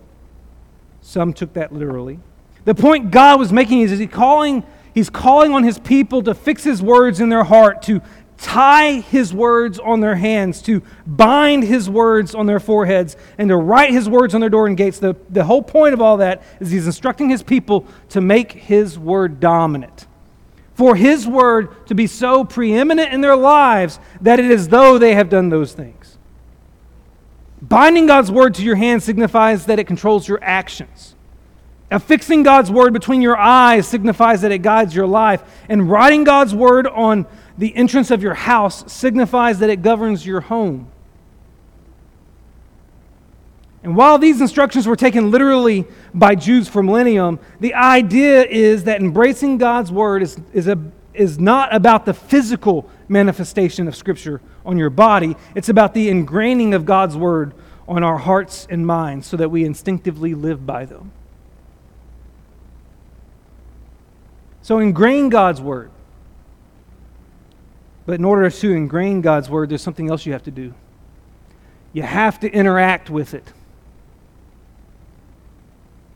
some 1.02 1.34
took 1.34 1.54
that 1.54 1.74
literally. 1.74 2.20
The 2.66 2.76
point 2.76 3.10
God 3.10 3.40
was 3.40 3.52
making 3.52 3.82
is, 3.82 3.92
is 3.92 3.98
he 3.98 4.06
calling, 4.06 4.64
he's 4.94 5.10
calling 5.10 5.52
on 5.52 5.64
his 5.64 5.80
people 5.80 6.22
to 6.22 6.36
fix 6.36 6.64
his 6.64 6.80
words 6.80 7.20
in 7.20 7.30
their 7.30 7.44
heart, 7.44 7.82
to 7.84 8.04
tie 8.42 9.00
his 9.00 9.34
words 9.34 9.80
on 9.80 10.00
their 10.00 10.16
hands, 10.16 10.62
to 10.64 10.82
bind 11.06 11.64
his 11.64 11.90
words 11.90 12.34
on 12.34 12.48
their 12.48 12.60
foreheads, 12.60 13.16
and 13.38 13.50
to 13.50 13.56
write 13.56 13.92
his 13.92 14.10
words 14.10 14.34
on 14.34 14.42
their 14.42 14.50
door 14.50 14.68
and 14.68 14.76
gates. 14.76 15.00
The, 15.00 15.16
the 15.30 15.44
whole 15.44 15.62
point 15.62 15.94
of 15.94 16.02
all 16.02 16.18
that 16.18 16.42
is 16.60 16.72
he's 16.72 16.88
instructing 16.88 17.30
his 17.30 17.44
people 17.44 17.86
to 18.10 18.20
make 18.20 18.52
his 18.52 18.98
word 18.98 19.40
dominant. 19.40 20.08
For 20.74 20.96
his 20.96 21.28
word 21.28 21.86
to 21.88 21.96
be 21.96 22.08
so 22.08 22.44
preeminent 22.44 23.14
in 23.14 23.22
their 23.22 23.36
lives 23.36 24.00
that 24.22 24.40
it 24.40 24.50
is 24.50 24.70
though 24.70 24.98
they 24.98 25.14
have 25.14 25.30
done 25.30 25.50
those 25.50 25.74
things. 25.74 26.18
Binding 27.62 28.08
God's 28.08 28.32
word 28.32 28.56
to 28.56 28.64
your 28.64 28.76
hand 28.76 29.04
signifies 29.04 29.68
that 29.68 29.78
it 29.78 29.86
controls 29.86 30.28
your 30.28 30.40
actions. 30.42 31.16
Affixing 31.92 32.44
God's 32.44 32.72
word 32.72 32.94
between 32.94 33.22
your 33.22 33.38
eyes 33.38 33.86
signifies 33.86 34.42
that 34.42 34.52
it 34.52 34.60
guides 34.60 34.96
your 34.96 35.06
life. 35.06 35.44
And 35.70 35.92
writing 35.92 36.24
God's 36.24 36.56
word 36.56 36.88
on 36.88 37.28
the 37.58 37.76
entrance 37.76 38.12
of 38.12 38.24
your 38.24 38.34
house 38.34 38.92
signifies 38.92 39.60
that 39.60 39.70
it 39.70 39.82
governs 39.82 40.26
your 40.26 40.42
home. 40.42 40.92
And 43.84 43.96
while 43.96 44.18
these 44.18 44.42
instructions 44.42 44.86
were 44.86 44.96
taken 44.96 45.32
literally 45.32 45.86
by 46.14 46.36
Jews 46.36 46.68
for 46.68 46.84
millennium, 46.84 47.40
the 47.60 47.74
idea 47.74 48.44
is 48.46 48.84
that 48.84 49.02
embracing 49.02 49.58
God's 49.58 49.92
word 49.92 50.22
is, 50.22 50.40
is, 50.54 50.68
a, 50.68 50.78
is 51.14 51.40
not 51.40 51.74
about 51.74 52.06
the 52.06 52.14
physical 52.14 52.90
manifestation 53.08 53.88
of 53.88 53.96
Scripture 53.96 54.40
on 54.66 54.78
your 54.78 54.92
body, 54.92 55.36
it's 55.56 55.70
about 55.70 55.94
the 55.94 56.10
ingraining 56.10 56.76
of 56.76 56.86
God's 56.86 57.18
word 57.18 57.54
on 57.88 58.04
our 58.04 58.18
hearts 58.18 58.68
and 58.70 58.86
minds 58.86 59.26
so 59.26 59.36
that 59.38 59.50
we 59.50 59.66
instinctively 59.66 60.36
live 60.36 60.66
by 60.66 60.86
them. 60.86 61.12
So, 64.62 64.78
ingrain 64.78 65.30
God's 65.30 65.60
word. 65.60 65.90
But 68.06 68.16
in 68.16 68.26
order 68.26 68.50
to 68.50 68.74
ingrain 68.74 69.22
God's 69.22 69.50
word, 69.50 69.70
there's 69.70 69.82
something 69.82 70.10
else 70.10 70.26
you 70.26 70.34
have 70.34 70.44
to 70.44 70.52
do. 70.52 70.74
You 71.94 72.04
have 72.04 72.40
to 72.40 72.52
interact 72.52 73.10
with 73.10 73.34
it. 73.34 73.52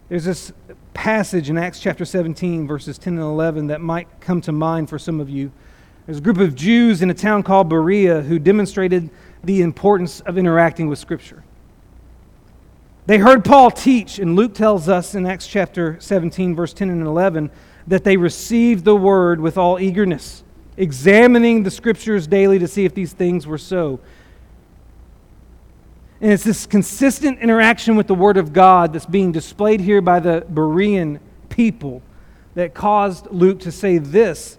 There's 0.10 0.26
this 0.26 0.54
passage 0.94 1.50
in 1.50 1.58
Acts 1.58 1.80
chapter 1.80 2.06
17, 2.06 2.68
verses 2.68 2.98
10 2.98 3.14
and 3.14 3.22
11, 3.22 3.68
that 3.68 3.82
might 3.82 4.08
come 4.22 4.40
to 4.42 4.52
mind 4.52 4.90
for 4.90 5.00
some 5.00 5.20
of 5.20 5.30
you. 5.30 5.52
There's 6.06 6.20
a 6.20 6.22
group 6.22 6.38
of 6.38 6.56
Jews 6.56 7.02
in 7.02 7.10
a 7.10 7.14
town 7.14 7.42
called 7.44 7.70
Berea 7.70 8.22
who 8.22 8.38
demonstrated 8.38 9.10
the 9.44 9.62
importance 9.62 10.22
of 10.22 10.38
interacting 10.38 10.88
with 10.88 11.00
Scripture. 11.00 11.44
They 13.08 13.18
heard 13.18 13.44
Paul 13.44 13.70
teach, 13.72 14.18
and 14.20 14.36
Luke 14.36 14.54
tells 14.54 14.90
us 14.90 15.14
in 15.14 15.26
Acts 15.26 15.48
chapter 15.48 15.98
17, 16.00 16.56
verse 16.56 16.74
10 16.74 16.90
and 16.90 17.02
11, 17.02 17.52
that 17.88 18.04
they 18.04 18.18
received 18.18 18.86
the 18.86 18.96
word 18.96 19.40
with 19.40 19.58
all 19.58 19.80
eagerness, 19.80 20.44
examining 20.78 21.64
the 21.64 21.72
Scriptures 21.72 22.28
daily 22.28 22.60
to 22.60 22.68
see 22.68 22.86
if 22.86 22.94
these 22.94 23.14
things 23.14 23.48
were 23.48 23.58
so. 23.58 24.00
And 26.22 26.32
it's 26.32 26.44
this 26.44 26.66
consistent 26.66 27.40
interaction 27.40 27.96
with 27.96 28.08
the 28.08 28.16
Word 28.16 28.38
of 28.38 28.54
God 28.54 28.94
that's 28.94 29.06
being 29.06 29.32
displayed 29.32 29.82
here 29.82 30.02
by 30.02 30.20
the 30.20 30.46
Berean 30.52 31.20
people 31.50 32.02
that 32.56 32.74
caused 32.74 33.28
Luke 33.32 33.60
to 33.62 33.72
say 33.72 33.98
this, 33.98 34.58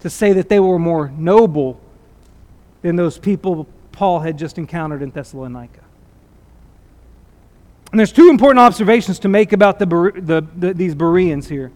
to 0.00 0.10
say 0.10 0.32
that 0.34 0.48
they 0.48 0.60
were 0.60 0.78
more 0.78 1.10
noble 1.16 1.80
than 2.82 2.96
those 2.96 3.18
people 3.18 3.66
Paul 3.92 4.20
had 4.20 4.38
just 4.38 4.58
encountered 4.58 5.02
in 5.02 5.10
Thessalonica. 5.10 5.80
And 7.90 7.98
there's 7.98 8.12
two 8.12 8.28
important 8.28 8.60
observations 8.60 9.18
to 9.20 9.28
make 9.28 9.52
about 9.52 9.80
the, 9.80 9.86
the, 9.86 10.46
the, 10.56 10.74
these 10.74 10.94
Bereans 10.94 11.48
here. 11.48 11.72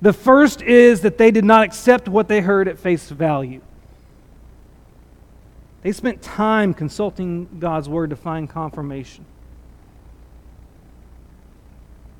The 0.00 0.12
first 0.12 0.62
is 0.62 1.00
that 1.00 1.18
they 1.18 1.30
did 1.30 1.44
not 1.44 1.64
accept 1.64 2.08
what 2.08 2.28
they 2.28 2.40
heard 2.40 2.68
at 2.68 2.78
face 2.78 3.08
value. 3.10 3.60
They 5.82 5.92
spent 5.92 6.22
time 6.22 6.74
consulting 6.74 7.48
God's 7.58 7.88
word 7.88 8.10
to 8.10 8.16
find 8.16 8.48
confirmation. 8.48 9.24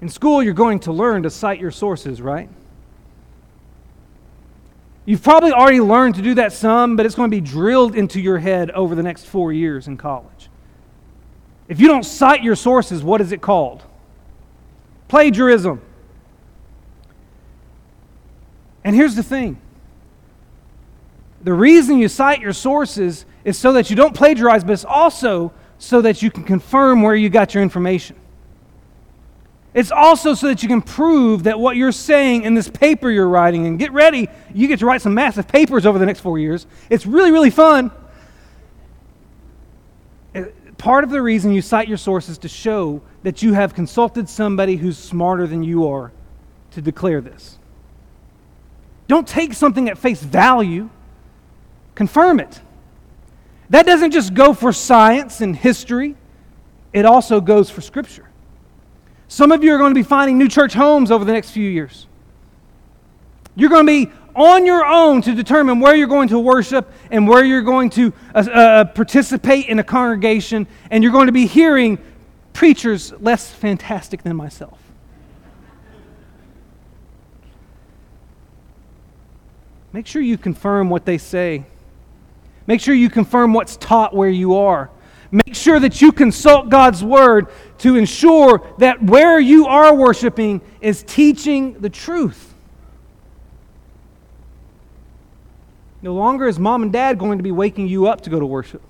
In 0.00 0.08
school, 0.08 0.42
you're 0.42 0.54
going 0.54 0.80
to 0.80 0.92
learn 0.92 1.24
to 1.24 1.30
cite 1.30 1.60
your 1.60 1.72
sources, 1.72 2.22
right? 2.22 2.48
You've 5.04 5.22
probably 5.22 5.52
already 5.52 5.80
learned 5.80 6.16
to 6.16 6.22
do 6.22 6.34
that 6.34 6.52
some, 6.52 6.94
but 6.94 7.06
it's 7.06 7.14
going 7.14 7.30
to 7.30 7.36
be 7.36 7.40
drilled 7.40 7.96
into 7.96 8.20
your 8.20 8.38
head 8.38 8.70
over 8.72 8.94
the 8.94 9.02
next 9.02 9.24
four 9.24 9.52
years 9.52 9.88
in 9.88 9.96
college. 9.96 10.50
If 11.66 11.80
you 11.80 11.88
don't 11.88 12.04
cite 12.04 12.42
your 12.42 12.56
sources, 12.56 13.02
what 13.02 13.20
is 13.20 13.32
it 13.32 13.40
called? 13.40 13.82
Plagiarism. 15.08 15.80
And 18.88 18.96
here's 18.96 19.14
the 19.14 19.22
thing 19.22 19.60
the 21.42 21.52
reason 21.52 21.98
you 21.98 22.08
cite 22.08 22.40
your 22.40 22.54
sources 22.54 23.26
is 23.44 23.58
so 23.58 23.74
that 23.74 23.90
you 23.90 23.96
don't 23.96 24.14
plagiarize, 24.14 24.64
but 24.64 24.72
it's 24.72 24.86
also 24.86 25.52
so 25.76 26.00
that 26.00 26.22
you 26.22 26.30
can 26.30 26.42
confirm 26.42 27.02
where 27.02 27.14
you 27.14 27.28
got 27.28 27.52
your 27.52 27.62
information. 27.62 28.16
It's 29.74 29.90
also 29.90 30.32
so 30.32 30.46
that 30.46 30.62
you 30.62 30.70
can 30.70 30.80
prove 30.80 31.42
that 31.42 31.60
what 31.60 31.76
you're 31.76 31.92
saying 31.92 32.44
in 32.44 32.54
this 32.54 32.70
paper 32.70 33.10
you're 33.10 33.28
writing, 33.28 33.66
and 33.66 33.78
get 33.78 33.92
ready, 33.92 34.26
you 34.54 34.66
get 34.68 34.78
to 34.78 34.86
write 34.86 35.02
some 35.02 35.12
massive 35.12 35.46
papers 35.46 35.84
over 35.84 35.98
the 35.98 36.06
next 36.06 36.20
four 36.20 36.38
years. 36.38 36.66
It's 36.88 37.04
really, 37.04 37.30
really 37.30 37.50
fun. 37.50 37.90
Uh, 40.34 40.44
part 40.78 41.04
of 41.04 41.10
the 41.10 41.20
reason 41.20 41.52
you 41.52 41.60
cite 41.60 41.88
your 41.88 41.98
sources 41.98 42.38
to 42.38 42.48
show 42.48 43.02
that 43.22 43.42
you 43.42 43.52
have 43.52 43.74
consulted 43.74 44.30
somebody 44.30 44.76
who's 44.76 44.96
smarter 44.96 45.46
than 45.46 45.62
you 45.62 45.88
are 45.88 46.10
to 46.70 46.80
declare 46.80 47.20
this. 47.20 47.58
Don't 49.08 49.26
take 49.26 49.54
something 49.54 49.88
at 49.88 49.98
face 49.98 50.22
value, 50.22 50.90
confirm 51.94 52.38
it. 52.38 52.60
That 53.70 53.86
doesn't 53.86 54.12
just 54.12 54.34
go 54.34 54.54
for 54.54 54.72
science 54.72 55.40
and 55.40 55.56
history, 55.56 56.14
it 56.92 57.04
also 57.04 57.40
goes 57.40 57.68
for 57.70 57.80
Scripture. 57.80 58.28
Some 59.26 59.52
of 59.52 59.64
you 59.64 59.74
are 59.74 59.78
going 59.78 59.92
to 59.92 59.98
be 59.98 60.04
finding 60.04 60.38
new 60.38 60.48
church 60.48 60.72
homes 60.72 61.10
over 61.10 61.24
the 61.24 61.32
next 61.32 61.50
few 61.50 61.68
years. 61.68 62.06
You're 63.56 63.70
going 63.70 63.86
to 63.86 64.06
be 64.06 64.12
on 64.34 64.64
your 64.64 64.86
own 64.86 65.20
to 65.22 65.34
determine 65.34 65.80
where 65.80 65.96
you're 65.96 66.06
going 66.06 66.28
to 66.28 66.38
worship 66.38 66.90
and 67.10 67.26
where 67.26 67.44
you're 67.44 67.62
going 67.62 67.90
to 67.90 68.12
uh, 68.34 68.38
uh, 68.38 68.84
participate 68.84 69.66
in 69.66 69.78
a 69.78 69.84
congregation, 69.84 70.66
and 70.90 71.02
you're 71.02 71.12
going 71.12 71.26
to 71.26 71.32
be 71.32 71.46
hearing 71.46 71.98
preachers 72.52 73.12
less 73.20 73.50
fantastic 73.50 74.22
than 74.22 74.36
myself. 74.36 74.78
Make 79.92 80.06
sure 80.06 80.22
you 80.22 80.38
confirm 80.38 80.90
what 80.90 81.04
they 81.04 81.18
say 81.18 81.64
Make 82.68 82.82
sure 82.82 82.94
you 82.94 83.08
confirm 83.08 83.54
what's 83.54 83.78
taught 83.78 84.14
where 84.14 84.28
you 84.28 84.56
are. 84.56 84.90
Make 85.30 85.54
sure 85.54 85.80
that 85.80 86.02
you 86.02 86.12
consult 86.12 86.68
God's 86.68 87.02
word 87.02 87.48
to 87.78 87.96
ensure 87.96 88.60
that 88.76 89.02
where 89.02 89.40
you 89.40 89.66
are 89.66 89.94
worshiping 89.94 90.60
is 90.82 91.02
teaching 91.02 91.80
the 91.80 91.88
truth. 91.88 92.54
No 96.02 96.12
longer 96.12 96.46
is 96.46 96.58
mom 96.58 96.82
and 96.82 96.92
dad 96.92 97.18
going 97.18 97.38
to 97.38 97.42
be 97.42 97.50
waking 97.50 97.88
you 97.88 98.06
up 98.06 98.20
to 98.22 98.30
go 98.30 98.38
to 98.38 98.46
worship. 98.46 98.82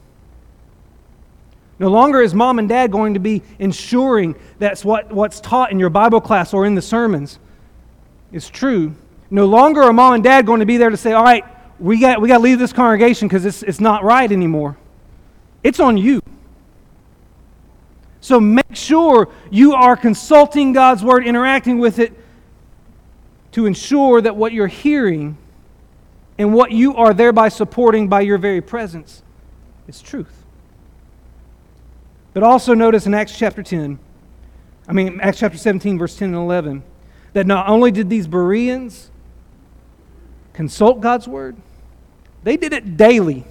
No 1.79 1.89
longer 1.89 2.21
is 2.21 2.35
mom 2.35 2.59
and 2.59 2.69
dad 2.69 2.91
going 2.91 3.15
to 3.15 3.21
be 3.21 3.45
ensuring 3.61 4.35
that's 4.59 4.85
what, 4.85 5.13
what's 5.13 5.41
taught 5.41 5.71
in 5.71 5.79
your 5.79 5.91
Bible 5.91 6.21
class 6.21 6.53
or 6.53 6.67
in 6.67 6.75
the 6.75 6.83
sermons 6.83 7.39
is 8.33 8.51
true. 8.51 8.97
No 9.31 9.47
longer 9.47 9.83
are 9.83 9.93
mom 9.93 10.15
and 10.15 10.25
dad 10.25 10.47
going 10.47 10.61
to 10.61 10.67
be 10.67 10.77
there 10.77 10.91
to 10.91 10.97
say, 10.97 11.13
all 11.13 11.23
right, 11.23 11.45
we 11.79 12.01
got, 12.01 12.21
we 12.21 12.29
got 12.29 12.39
to 12.39 12.43
leave 12.43 12.59
this 12.59 12.73
congregation 12.73 13.29
because 13.29 13.45
it's, 13.45 13.63
it's 13.63 13.81
not 13.81 14.03
right 14.03 14.31
anymore. 14.31 14.77
It's 15.63 15.81
on 15.81 15.97
you. 15.97 16.23
So 18.21 18.41
make 18.41 18.75
sure 18.75 19.29
you 19.51 19.75
are 19.75 19.97
consulting 19.97 20.73
God's 20.73 21.05
word, 21.05 21.27
interacting 21.27 21.79
with 21.79 21.99
it 21.99 22.13
to 23.53 23.67
ensure 23.67 24.21
that 24.21 24.37
what 24.37 24.53
you're 24.53 24.67
hearing 24.67 25.37
and 26.37 26.55
what 26.55 26.73
you 26.73 26.95
are 26.97 27.13
thereby 27.15 27.49
supporting 27.49 28.09
by 28.09 28.21
your 28.21 28.39
very 28.39 28.61
presence 28.61 29.23
is 29.87 30.01
truth. 30.01 30.45
But 32.35 32.43
also 32.43 32.75
notice 32.75 33.07
in 33.07 33.15
Acts 33.15 33.37
chapter 33.37 33.63
10, 33.63 33.99
I 34.87 34.93
mean, 34.93 35.21
Acts 35.21 35.39
chapter 35.39 35.59
17, 35.59 35.99
verse 35.99 36.17
10 36.17 36.29
and 36.29 36.37
11, 36.37 36.83
that 37.33 37.47
not 37.47 37.69
only 37.69 37.91
did 37.91 38.09
these 38.09 38.27
Bereans 38.27 39.11
consult 40.59 41.01
God's 41.01 41.29
word, 41.29 41.55
they 42.43 42.57
did 42.57 42.73
it 42.73 42.97
daily. 42.97 43.45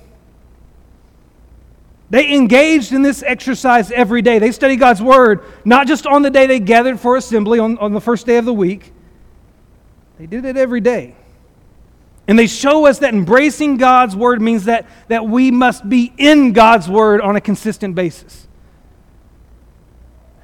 They 2.10 2.34
engaged 2.34 2.92
in 2.92 3.02
this 3.02 3.24
exercise 3.24 3.92
every 3.92 4.22
day. 4.22 4.40
They 4.40 4.52
studied 4.52 4.82
God's 4.82 5.02
Word, 5.02 5.42
not 5.64 5.88
just 5.88 6.06
on 6.06 6.22
the 6.22 6.30
day 6.30 6.48
they 6.48 6.60
gathered 6.60 7.00
for 7.00 7.16
assembly 7.16 7.60
on, 7.60 7.78
on 7.78 7.94
the 7.94 8.02
first 8.02 8.26
day 8.26 8.36
of 8.36 8.44
the 8.44 8.54
week. 8.54 8.92
They 10.20 10.26
did 10.26 10.44
it 10.44 10.58
every 10.58 10.82
day. 10.82 11.16
And 12.28 12.38
they 12.38 12.48
show 12.48 12.86
us 12.86 13.00
that 13.00 13.14
embracing 13.14 13.78
God's 13.78 14.14
Word 14.14 14.42
means 14.42 14.66
that, 14.66 14.86
that 15.08 15.26
we 15.26 15.50
must 15.50 15.88
be 15.88 16.12
in 16.18 16.52
God's 16.52 16.90
Word 16.90 17.22
on 17.22 17.38
a 17.38 17.42
consistent 17.42 17.96
basis. 17.96 18.50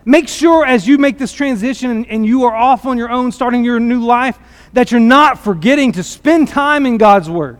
Make 0.05 0.29
sure 0.29 0.65
as 0.65 0.87
you 0.87 0.97
make 0.97 1.17
this 1.17 1.33
transition 1.33 1.91
and, 1.91 2.07
and 2.07 2.25
you 2.25 2.45
are 2.45 2.55
off 2.55 2.85
on 2.85 2.97
your 2.97 3.09
own, 3.09 3.33
starting 3.33 3.65
your 3.65 3.81
new 3.81 3.99
life, 3.99 4.39
that 4.73 4.91
you're 4.91 4.99
not 4.99 5.39
forgetting 5.39 5.91
to 5.93 6.03
spend 6.03 6.49
time 6.49 6.85
in 6.85 6.97
God's 6.97 7.29
Word. 7.29 7.59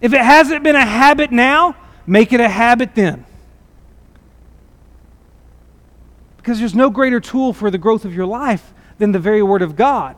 If 0.00 0.12
it 0.12 0.20
hasn't 0.20 0.62
been 0.62 0.76
a 0.76 0.84
habit 0.84 1.32
now, 1.32 1.76
make 2.06 2.32
it 2.32 2.40
a 2.40 2.48
habit 2.48 2.94
then. 2.94 3.26
Because 6.36 6.58
there's 6.58 6.74
no 6.74 6.90
greater 6.90 7.20
tool 7.20 7.52
for 7.52 7.70
the 7.70 7.78
growth 7.78 8.04
of 8.04 8.14
your 8.14 8.26
life 8.26 8.72
than 8.98 9.12
the 9.12 9.18
very 9.18 9.42
Word 9.42 9.62
of 9.62 9.76
God. 9.76 10.16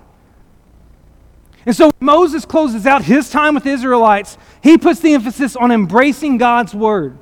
And 1.64 1.74
so 1.74 1.90
Moses 1.98 2.44
closes 2.44 2.86
out 2.86 3.02
his 3.02 3.30
time 3.30 3.54
with 3.54 3.64
the 3.64 3.70
Israelites. 3.70 4.38
He 4.62 4.78
puts 4.78 5.00
the 5.00 5.14
emphasis 5.14 5.56
on 5.56 5.72
embracing 5.72 6.38
God's 6.38 6.74
Word. 6.74 7.18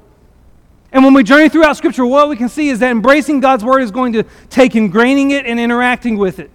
And 0.93 1.05
when 1.05 1.15
we 1.15 1.23
journey 1.23 1.49
throughout 1.49 1.77
Scripture, 1.77 2.07
what 2.07 2.29
we 2.29 2.37
can 2.37 2.49
see 2.49 2.69
is 2.69 2.79
that 2.81 2.91
embracing 2.91 3.41
God's 3.41 3.65
Word 3.65 3.83
is 3.83 3.91
going 3.91 4.13
to 4.15 4.25
take 4.51 4.73
ingraining 4.73 5.31
it 5.31 5.47
and 5.47 5.59
interacting 5.59 6.19
with 6.19 6.39
it. 6.39 6.51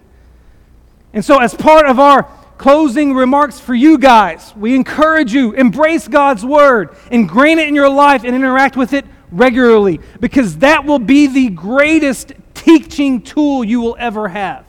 And 1.12 1.24
so, 1.24 1.38
as 1.38 1.54
part 1.54 1.86
of 1.86 1.98
our 1.98 2.28
closing 2.60 3.14
remarks 3.14 3.58
for 3.58 3.74
you 3.74 3.96
guys. 3.96 4.54
We 4.54 4.74
encourage 4.74 5.32
you, 5.32 5.52
embrace 5.52 6.06
God's 6.06 6.44
word, 6.44 6.94
ingrain 7.10 7.58
it 7.58 7.66
in 7.66 7.74
your 7.74 7.88
life, 7.88 8.22
and 8.22 8.36
interact 8.36 8.76
with 8.76 8.92
it 8.92 9.06
regularly 9.32 9.98
because 10.20 10.58
that 10.58 10.84
will 10.84 10.98
be 10.98 11.26
the 11.26 11.48
greatest 11.48 12.34
teaching 12.52 13.22
tool 13.22 13.64
you 13.64 13.80
will 13.80 13.96
ever 13.98 14.28
have. 14.28 14.66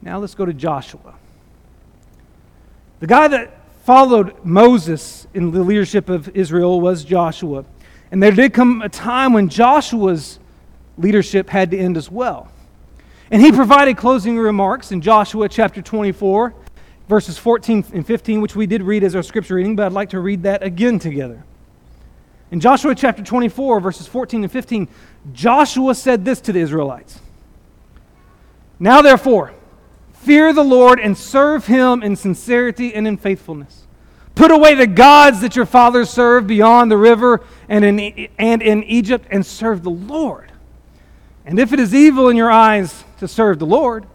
Now 0.00 0.20
let's 0.20 0.36
go 0.36 0.46
to 0.46 0.54
Joshua. 0.54 1.16
The 3.00 3.08
guy 3.08 3.26
that 3.26 3.52
followed 3.82 4.44
Moses 4.44 5.26
in 5.34 5.50
the 5.50 5.64
leadership 5.64 6.08
of 6.08 6.28
Israel 6.36 6.80
was 6.80 7.02
Joshua. 7.02 7.64
And 8.12 8.22
there 8.22 8.30
did 8.30 8.54
come 8.54 8.80
a 8.80 8.88
time 8.88 9.32
when 9.32 9.48
Joshua's 9.48 10.38
leadership 10.96 11.50
had 11.50 11.72
to 11.72 11.78
end 11.78 11.96
as 11.96 12.08
well. 12.08 12.49
And 13.30 13.40
he 13.40 13.52
provided 13.52 13.96
closing 13.96 14.36
remarks 14.38 14.90
in 14.90 15.00
Joshua 15.00 15.48
chapter 15.48 15.80
24, 15.80 16.52
verses 17.08 17.38
14 17.38 17.84
and 17.94 18.04
15, 18.04 18.40
which 18.40 18.56
we 18.56 18.66
did 18.66 18.82
read 18.82 19.04
as 19.04 19.14
our 19.14 19.22
scripture 19.22 19.54
reading, 19.54 19.76
but 19.76 19.86
I'd 19.86 19.92
like 19.92 20.10
to 20.10 20.20
read 20.20 20.42
that 20.42 20.64
again 20.64 20.98
together. 20.98 21.44
In 22.50 22.58
Joshua 22.58 22.94
chapter 22.96 23.22
24, 23.22 23.78
verses 23.78 24.08
14 24.08 24.42
and 24.42 24.52
15, 24.52 24.88
Joshua 25.32 25.94
said 25.94 26.24
this 26.24 26.40
to 26.40 26.52
the 26.52 26.58
Israelites 26.58 27.20
Now 28.80 29.00
therefore, 29.00 29.54
fear 30.12 30.52
the 30.52 30.64
Lord 30.64 30.98
and 30.98 31.16
serve 31.16 31.66
him 31.66 32.02
in 32.02 32.16
sincerity 32.16 32.92
and 32.94 33.06
in 33.06 33.16
faithfulness. 33.16 33.86
Put 34.34 34.50
away 34.50 34.74
the 34.74 34.88
gods 34.88 35.40
that 35.42 35.54
your 35.54 35.66
fathers 35.66 36.10
served 36.10 36.48
beyond 36.48 36.90
the 36.90 36.96
river 36.96 37.44
and 37.68 37.84
in, 37.84 38.28
and 38.38 38.60
in 38.60 38.82
Egypt 38.84 39.26
and 39.30 39.46
serve 39.46 39.84
the 39.84 39.90
Lord. 39.90 40.49
And 41.50 41.58
if 41.58 41.72
it 41.72 41.80
is 41.80 41.92
evil 41.92 42.28
in 42.28 42.36
your 42.36 42.48
eyes 42.48 43.02
to 43.18 43.26
serve 43.26 43.58
the 43.58 43.66
Lord, 43.66 44.06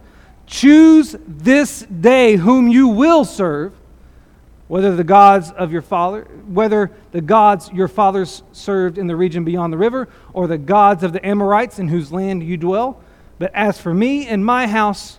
choose 0.46 1.14
this 1.28 1.82
day 1.82 2.36
whom 2.36 2.66
you 2.66 2.88
will 2.88 3.26
serve, 3.26 3.74
whether 4.68 4.96
the 4.96 5.04
gods 5.04 5.50
of 5.50 5.70
your 5.70 5.82
father, 5.82 6.22
whether 6.48 6.90
the 7.12 7.20
gods 7.20 7.70
your 7.74 7.88
fathers 7.88 8.42
served 8.52 8.96
in 8.96 9.06
the 9.06 9.14
region 9.14 9.44
beyond 9.44 9.70
the 9.70 9.76
river, 9.76 10.08
or 10.32 10.46
the 10.46 10.56
gods 10.56 11.02
of 11.02 11.12
the 11.12 11.24
Amorites 11.26 11.78
in 11.78 11.88
whose 11.88 12.10
land 12.10 12.42
you 12.42 12.56
dwell. 12.56 13.02
But 13.38 13.54
as 13.54 13.78
for 13.78 13.92
me 13.92 14.26
and 14.26 14.42
my 14.42 14.66
house, 14.66 15.18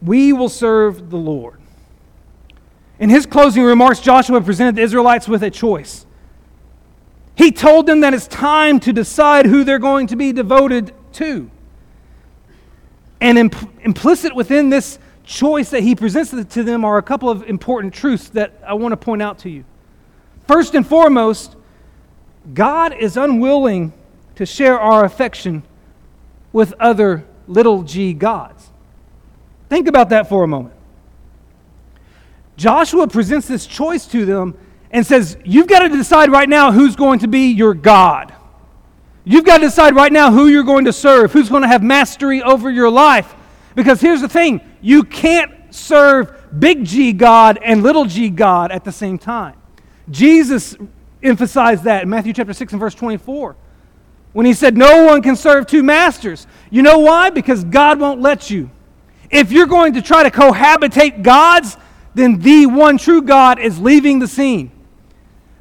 we 0.00 0.32
will 0.32 0.48
serve 0.48 1.10
the 1.10 1.18
Lord. 1.18 1.60
In 2.98 3.10
his 3.10 3.26
closing 3.26 3.64
remarks, 3.64 4.00
Joshua 4.00 4.40
presented 4.40 4.76
the 4.76 4.82
Israelites 4.82 5.28
with 5.28 5.42
a 5.42 5.50
choice. 5.50 6.06
He 7.34 7.52
told 7.52 7.84
them 7.84 8.00
that 8.00 8.14
it's 8.14 8.26
time 8.26 8.80
to 8.80 8.92
decide 8.94 9.44
who 9.44 9.64
they're 9.64 9.78
going 9.78 10.06
to 10.06 10.16
be 10.16 10.32
devoted 10.32 10.94
to. 11.14 11.50
And 13.20 13.38
imp- 13.38 13.84
implicit 13.84 14.34
within 14.34 14.70
this 14.70 14.98
choice 15.24 15.70
that 15.70 15.82
he 15.82 15.94
presents 15.94 16.30
to 16.30 16.62
them 16.62 16.84
are 16.84 16.98
a 16.98 17.02
couple 17.02 17.30
of 17.30 17.42
important 17.44 17.94
truths 17.94 18.30
that 18.30 18.52
I 18.66 18.74
want 18.74 18.92
to 18.92 18.96
point 18.96 19.22
out 19.22 19.38
to 19.40 19.50
you. 19.50 19.64
First 20.48 20.74
and 20.74 20.86
foremost, 20.86 21.56
God 22.54 22.94
is 22.94 23.16
unwilling 23.16 23.92
to 24.36 24.46
share 24.46 24.80
our 24.80 25.04
affection 25.04 25.62
with 26.52 26.72
other 26.80 27.24
little 27.46 27.82
g 27.82 28.12
gods. 28.12 28.70
Think 29.68 29.86
about 29.86 30.08
that 30.08 30.28
for 30.28 30.42
a 30.42 30.48
moment. 30.48 30.74
Joshua 32.56 33.06
presents 33.06 33.46
this 33.46 33.66
choice 33.66 34.06
to 34.06 34.24
them 34.24 34.56
and 34.90 35.06
says, 35.06 35.36
You've 35.44 35.68
got 35.68 35.80
to 35.80 35.88
decide 35.88 36.30
right 36.30 36.48
now 36.48 36.72
who's 36.72 36.96
going 36.96 37.20
to 37.20 37.28
be 37.28 37.52
your 37.52 37.74
God. 37.74 38.34
You've 39.24 39.44
got 39.44 39.58
to 39.58 39.64
decide 39.64 39.94
right 39.94 40.12
now 40.12 40.32
who 40.32 40.48
you're 40.48 40.62
going 40.62 40.86
to 40.86 40.92
serve, 40.92 41.32
who's 41.32 41.48
going 41.48 41.62
to 41.62 41.68
have 41.68 41.82
mastery 41.82 42.42
over 42.42 42.70
your 42.70 42.90
life. 42.90 43.34
Because 43.74 44.00
here's 44.00 44.20
the 44.20 44.28
thing 44.28 44.60
you 44.80 45.02
can't 45.02 45.52
serve 45.74 46.32
big 46.58 46.84
G 46.84 47.12
God 47.12 47.58
and 47.62 47.82
little 47.82 48.04
g 48.04 48.30
God 48.30 48.72
at 48.72 48.84
the 48.84 48.92
same 48.92 49.18
time. 49.18 49.56
Jesus 50.10 50.76
emphasized 51.22 51.84
that 51.84 52.04
in 52.04 52.08
Matthew 52.08 52.32
chapter 52.32 52.52
6 52.52 52.72
and 52.72 52.80
verse 52.80 52.94
24 52.94 53.56
when 54.32 54.46
he 54.46 54.54
said, 54.54 54.76
No 54.76 55.04
one 55.04 55.22
can 55.22 55.36
serve 55.36 55.66
two 55.66 55.82
masters. 55.82 56.46
You 56.70 56.82
know 56.82 56.98
why? 56.98 57.30
Because 57.30 57.64
God 57.64 58.00
won't 58.00 58.20
let 58.20 58.50
you. 58.50 58.70
If 59.30 59.52
you're 59.52 59.66
going 59.66 59.94
to 59.94 60.02
try 60.02 60.22
to 60.22 60.30
cohabitate 60.30 61.22
gods, 61.22 61.76
then 62.14 62.38
the 62.40 62.66
one 62.66 62.98
true 62.98 63.22
God 63.22 63.60
is 63.60 63.78
leaving 63.78 64.18
the 64.18 64.26
scene. 64.26 64.72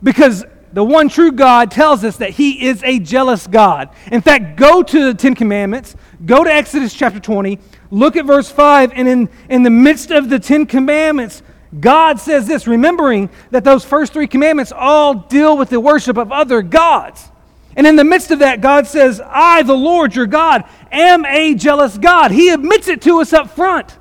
Because 0.01 0.43
the 0.73 0.83
one 0.83 1.09
true 1.09 1.31
God 1.31 1.71
tells 1.71 2.03
us 2.03 2.17
that 2.17 2.31
he 2.31 2.67
is 2.67 2.83
a 2.83 2.99
jealous 2.99 3.47
God. 3.47 3.89
In 4.11 4.21
fact, 4.21 4.57
go 4.57 4.83
to 4.83 5.05
the 5.05 5.13
Ten 5.13 5.35
Commandments, 5.35 5.95
go 6.25 6.43
to 6.43 6.51
Exodus 6.51 6.93
chapter 6.93 7.19
20, 7.19 7.59
look 7.91 8.15
at 8.15 8.25
verse 8.25 8.49
5, 8.49 8.91
and 8.93 9.07
in, 9.07 9.29
in 9.49 9.63
the 9.63 9.69
midst 9.69 10.11
of 10.11 10.29
the 10.29 10.39
Ten 10.39 10.65
Commandments, 10.65 11.41
God 11.79 12.19
says 12.19 12.47
this, 12.47 12.67
remembering 12.67 13.29
that 13.51 13.63
those 13.63 13.85
first 13.85 14.13
three 14.13 14.27
commandments 14.27 14.71
all 14.71 15.13
deal 15.13 15.57
with 15.57 15.69
the 15.69 15.79
worship 15.79 16.17
of 16.17 16.31
other 16.31 16.61
gods. 16.61 17.29
And 17.75 17.85
in 17.85 17.95
the 17.95 18.03
midst 18.03 18.31
of 18.31 18.39
that, 18.39 18.61
God 18.61 18.87
says, 18.87 19.21
I, 19.23 19.63
the 19.63 19.75
Lord 19.75 20.15
your 20.15 20.25
God, 20.25 20.63
am 20.91 21.25
a 21.25 21.53
jealous 21.53 21.97
God. 21.97 22.31
He 22.31 22.49
admits 22.49 22.87
it 22.87 23.01
to 23.03 23.21
us 23.21 23.33
up 23.33 23.51
front. 23.51 23.97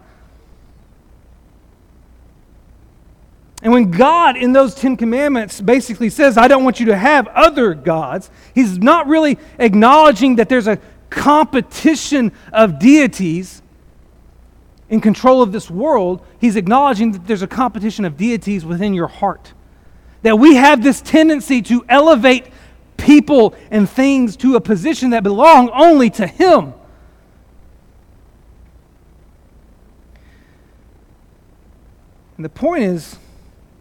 And 3.62 3.73
when 3.73 3.90
God, 3.90 4.37
in 4.37 4.53
those 4.53 4.75
Ten 4.75 4.97
Commandments, 4.97 5.61
basically 5.61 6.11
says, 6.11 6.38
I 6.38 6.47
don't 6.47 6.62
want 6.62 6.79
you 6.79 6.87
to 6.87 6.97
have 6.97 7.27
other 7.29 7.75
gods, 7.75 8.31
he's 8.55 8.79
not 8.79 9.09
really 9.09 9.38
acknowledging 9.59 10.37
that 10.37 10.49
there's 10.49 10.68
a 10.68 10.79
competition 11.11 12.33
of 12.53 12.79
deities 12.79 13.62
in 14.88 15.01
control 15.01 15.42
of 15.42 15.51
this 15.51 15.68
world. 15.68 16.25
He's 16.40 16.57
acknowledging 16.57 17.12
that 17.12 17.27
there's 17.27 17.42
a 17.42 17.49
competition 17.49 18.05
of 18.05 18.16
deities 18.16 18.64
within 18.64 18.94
your 18.94 19.09
heart. 19.09 19.53
That 20.23 20.38
we 20.38 20.55
have 20.55 20.83
this 20.83 21.01
tendency 21.01 21.61
to 21.62 21.85
elevate 21.88 22.47
people 22.97 23.55
and 23.71 23.88
things 23.88 24.37
to 24.37 24.57
a 24.57 24.61
position 24.61 25.11
that 25.11 25.23
belong 25.23 25.71
only 25.71 26.11
to 26.11 26.27
Him. 26.27 26.75
And 32.37 32.44
the 32.44 32.49
point 32.51 32.85
is, 32.85 33.16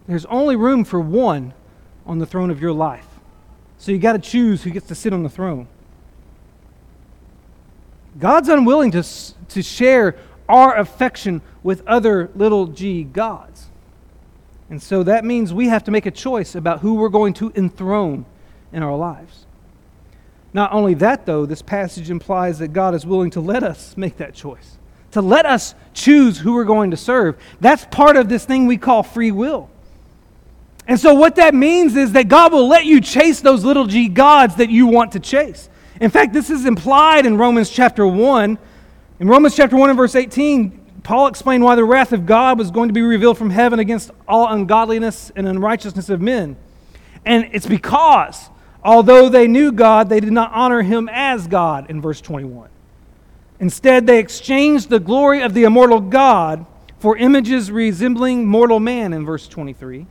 there's 0.08 0.24
only 0.26 0.56
room 0.56 0.84
for 0.84 0.98
one 0.98 1.52
on 2.06 2.18
the 2.18 2.26
throne 2.26 2.50
of 2.50 2.60
your 2.60 2.72
life. 2.72 3.06
So 3.76 3.92
you 3.92 3.98
got 3.98 4.14
to 4.14 4.18
choose 4.18 4.62
who 4.62 4.70
gets 4.70 4.88
to 4.88 4.94
sit 4.94 5.12
on 5.12 5.22
the 5.22 5.28
throne. 5.28 5.68
God's 8.18 8.48
unwilling 8.48 8.90
to, 8.92 9.04
to 9.50 9.62
share 9.62 10.16
our 10.48 10.76
affection 10.76 11.42
with 11.62 11.86
other 11.86 12.30
little 12.34 12.66
g 12.66 13.04
gods. 13.04 13.66
And 14.70 14.82
so 14.82 15.02
that 15.02 15.24
means 15.24 15.52
we 15.52 15.68
have 15.68 15.84
to 15.84 15.90
make 15.90 16.06
a 16.06 16.10
choice 16.10 16.54
about 16.54 16.80
who 16.80 16.94
we're 16.94 17.08
going 17.10 17.34
to 17.34 17.52
enthrone 17.54 18.24
in 18.72 18.82
our 18.82 18.96
lives. 18.96 19.46
Not 20.52 20.72
only 20.72 20.94
that, 20.94 21.26
though, 21.26 21.46
this 21.46 21.62
passage 21.62 22.10
implies 22.10 22.58
that 22.58 22.68
God 22.68 22.94
is 22.94 23.06
willing 23.06 23.30
to 23.32 23.40
let 23.40 23.62
us 23.62 23.96
make 23.96 24.16
that 24.16 24.34
choice, 24.34 24.78
to 25.12 25.20
let 25.20 25.46
us 25.46 25.74
choose 25.92 26.38
who 26.38 26.54
we're 26.54 26.64
going 26.64 26.90
to 26.90 26.96
serve. 26.96 27.36
That's 27.60 27.84
part 27.86 28.16
of 28.16 28.28
this 28.28 28.44
thing 28.44 28.66
we 28.66 28.78
call 28.78 29.02
free 29.02 29.30
will. 29.30 29.70
And 30.88 30.98
so, 30.98 31.12
what 31.12 31.36
that 31.36 31.54
means 31.54 31.96
is 31.96 32.12
that 32.12 32.28
God 32.28 32.50
will 32.50 32.66
let 32.66 32.86
you 32.86 33.02
chase 33.02 33.42
those 33.42 33.62
little 33.62 33.86
g 33.86 34.08
gods 34.08 34.56
that 34.56 34.70
you 34.70 34.86
want 34.86 35.12
to 35.12 35.20
chase. 35.20 35.68
In 36.00 36.10
fact, 36.10 36.32
this 36.32 36.48
is 36.48 36.64
implied 36.64 37.26
in 37.26 37.36
Romans 37.36 37.68
chapter 37.68 38.06
1. 38.06 38.58
In 39.20 39.28
Romans 39.28 39.54
chapter 39.54 39.76
1 39.76 39.90
and 39.90 39.96
verse 39.98 40.14
18, 40.14 41.02
Paul 41.02 41.26
explained 41.26 41.62
why 41.62 41.74
the 41.74 41.84
wrath 41.84 42.12
of 42.12 42.24
God 42.24 42.58
was 42.58 42.70
going 42.70 42.88
to 42.88 42.94
be 42.94 43.02
revealed 43.02 43.36
from 43.36 43.50
heaven 43.50 43.80
against 43.80 44.10
all 44.26 44.50
ungodliness 44.50 45.30
and 45.36 45.46
unrighteousness 45.46 46.08
of 46.08 46.22
men. 46.22 46.56
And 47.26 47.50
it's 47.52 47.66
because, 47.66 48.48
although 48.82 49.28
they 49.28 49.46
knew 49.46 49.72
God, 49.72 50.08
they 50.08 50.20
did 50.20 50.32
not 50.32 50.52
honor 50.54 50.80
him 50.80 51.10
as 51.12 51.46
God, 51.48 51.90
in 51.90 52.00
verse 52.00 52.22
21. 52.22 52.70
Instead, 53.60 54.06
they 54.06 54.20
exchanged 54.20 54.88
the 54.88 55.00
glory 55.00 55.42
of 55.42 55.52
the 55.52 55.64
immortal 55.64 56.00
God 56.00 56.64
for 56.98 57.16
images 57.18 57.70
resembling 57.70 58.46
mortal 58.46 58.80
man, 58.80 59.12
in 59.12 59.26
verse 59.26 59.46
23 59.48 60.06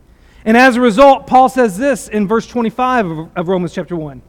and 0.48 0.56
as 0.56 0.76
a 0.76 0.80
result, 0.80 1.26
Paul 1.26 1.50
says 1.50 1.76
this 1.76 2.08
in 2.08 2.26
verse 2.26 2.46
25 2.46 3.28
of, 3.36 3.48
Romans 3.48 3.74
chapter 3.74 3.94
1. 3.94 4.22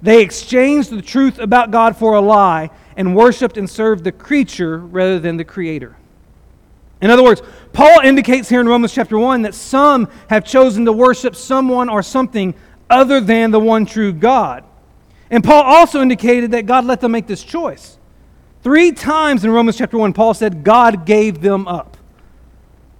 They 0.00 0.22
exchanged 0.22 0.90
the 0.90 1.02
truth 1.02 1.40
about 1.40 1.72
God 1.72 1.96
for 1.96 2.14
a 2.14 2.20
lie 2.20 2.70
and 2.96 3.16
worshiped 3.16 3.56
and 3.56 3.68
served 3.68 4.04
the 4.04 4.12
creature 4.12 4.78
rather 4.78 5.18
than 5.18 5.36
the 5.36 5.44
creator. 5.44 5.96
In 7.00 7.10
other 7.10 7.24
words, 7.24 7.42
Paul 7.72 7.98
indicates 8.04 8.48
here 8.48 8.60
in 8.60 8.68
Romans 8.68 8.94
chapter 8.94 9.18
1 9.18 9.42
that 9.42 9.56
some 9.56 10.08
have 10.30 10.44
chosen 10.44 10.84
to 10.84 10.92
worship 10.92 11.34
someone 11.34 11.88
or 11.88 12.00
something 12.00 12.54
other 12.88 13.20
than 13.20 13.50
the 13.50 13.58
one 13.58 13.86
true 13.86 14.12
God. 14.12 14.62
And 15.32 15.42
Paul 15.42 15.64
also 15.64 16.00
indicated 16.00 16.52
that 16.52 16.66
God 16.66 16.84
let 16.84 17.00
them 17.00 17.10
make 17.10 17.26
this 17.26 17.42
choice. 17.42 17.98
Three 18.62 18.92
times 18.92 19.44
in 19.44 19.50
Romans 19.50 19.78
chapter 19.78 19.98
1, 19.98 20.12
Paul 20.12 20.32
said 20.32 20.62
God 20.62 21.06
gave 21.06 21.40
them 21.40 21.66
up. 21.66 21.95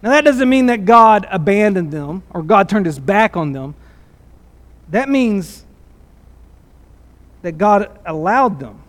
Now, 0.06 0.12
that 0.12 0.24
doesn't 0.24 0.48
mean 0.48 0.66
that 0.66 0.84
God 0.84 1.26
abandoned 1.28 1.90
them 1.90 2.22
or 2.30 2.42
God 2.42 2.68
turned 2.68 2.86
his 2.86 2.98
back 2.98 3.36
on 3.36 3.50
them. 3.50 3.74
That 4.90 5.08
means 5.08 5.64
that 7.42 7.58
God 7.58 7.90
allowed 8.06 8.60
them 8.60 8.80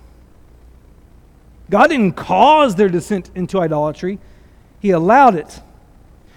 God 1.69 1.87
didn't 1.87 2.13
cause 2.13 2.75
their 2.75 2.89
descent 2.89 3.29
into 3.35 3.59
idolatry, 3.59 4.19
He 4.79 4.91
allowed 4.91 5.35
it. 5.35 5.61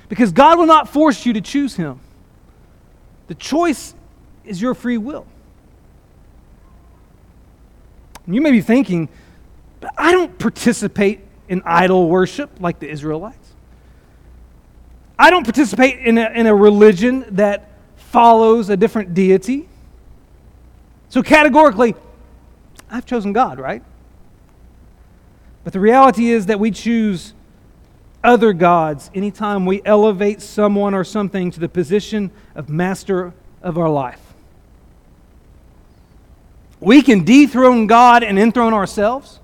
Because 0.09 0.33
God 0.33 0.59
will 0.59 0.66
not 0.66 0.88
force 0.88 1.25
you 1.25 1.33
to 1.35 1.40
choose 1.40 1.77
Him. 1.77 2.01
The 3.29 3.35
choice 3.37 3.95
is 4.45 4.61
your 4.61 4.75
free 4.75 4.99
will. 4.99 5.27
You 8.27 8.40
may 8.40 8.51
be 8.51 8.61
thinking, 8.61 9.09
but 9.81 9.93
I 9.97 10.12
don't 10.12 10.37
participate 10.38 11.21
in 11.49 11.62
idol 11.64 12.09
worship 12.09 12.51
like 12.61 12.81
the 12.81 12.88
Israelites. 12.88 13.39
I 15.20 15.28
don't 15.28 15.44
participate 15.44 15.98
in 15.98 16.16
a, 16.16 16.30
in 16.30 16.46
a 16.46 16.54
religion 16.54 17.26
that 17.33 17.68
follows 17.96 18.70
a 18.70 18.76
different 18.76 19.12
deity. 19.12 19.68
So, 21.11 21.22
categorically, 21.22 21.94
I've 22.90 23.04
chosen 23.04 23.35
God, 23.35 23.59
right? 23.59 23.83
But 25.62 25.74
the 25.74 25.80
reality 25.80 26.30
is 26.30 26.46
that 26.46 26.59
we 26.59 26.70
choose 26.70 27.35
other 28.24 28.54
gods 28.54 29.11
anytime 29.14 29.66
we 29.66 29.83
elevate 29.85 30.40
someone 30.40 30.94
or 30.94 31.04
something 31.04 31.50
to 31.50 31.61
the 31.61 31.68
position 31.68 32.30
of 32.54 32.70
master 32.70 33.35
of 33.62 33.76
our 33.76 33.90
life. 33.90 34.22
We 36.80 37.02
can 37.02 37.24
dethrone 37.24 37.87
God 37.87 38.22
and 38.22 38.38
enthrone 38.38 38.72
ourselves. 38.72 39.38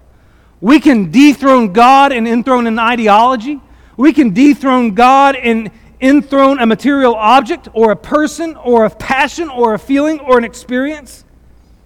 We 0.58 0.80
can 0.80 1.10
dethrone 1.10 1.74
God 1.74 2.12
and 2.12 2.26
enthrone 2.26 2.66
an 2.66 2.78
ideology. 2.78 3.60
We 3.96 4.12
can 4.12 4.34
dethrone 4.34 4.94
God 4.94 5.36
and 5.36 5.70
enthrone 6.00 6.58
a 6.58 6.66
material 6.66 7.14
object 7.14 7.68
or 7.72 7.90
a 7.90 7.96
person 7.96 8.56
or 8.56 8.84
a 8.84 8.90
passion 8.90 9.48
or 9.48 9.74
a 9.74 9.78
feeling 9.78 10.20
or 10.20 10.38
an 10.38 10.44
experience. 10.44 11.24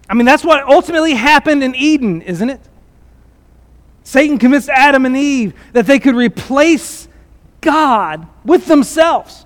I 0.09 0.13
mean, 0.13 0.25
that's 0.25 0.43
what 0.43 0.63
ultimately 0.63 1.13
happened 1.13 1.63
in 1.63 1.73
Eden, 1.75 2.21
isn't 2.21 2.49
it? 2.49 2.59
Satan 4.03 4.37
convinced 4.37 4.67
Adam 4.69 5.05
and 5.05 5.15
Eve 5.15 5.53
that 5.73 5.85
they 5.85 5.99
could 5.99 6.15
replace 6.15 7.07
God 7.61 8.27
with 8.43 8.65
themselves. 8.65 9.45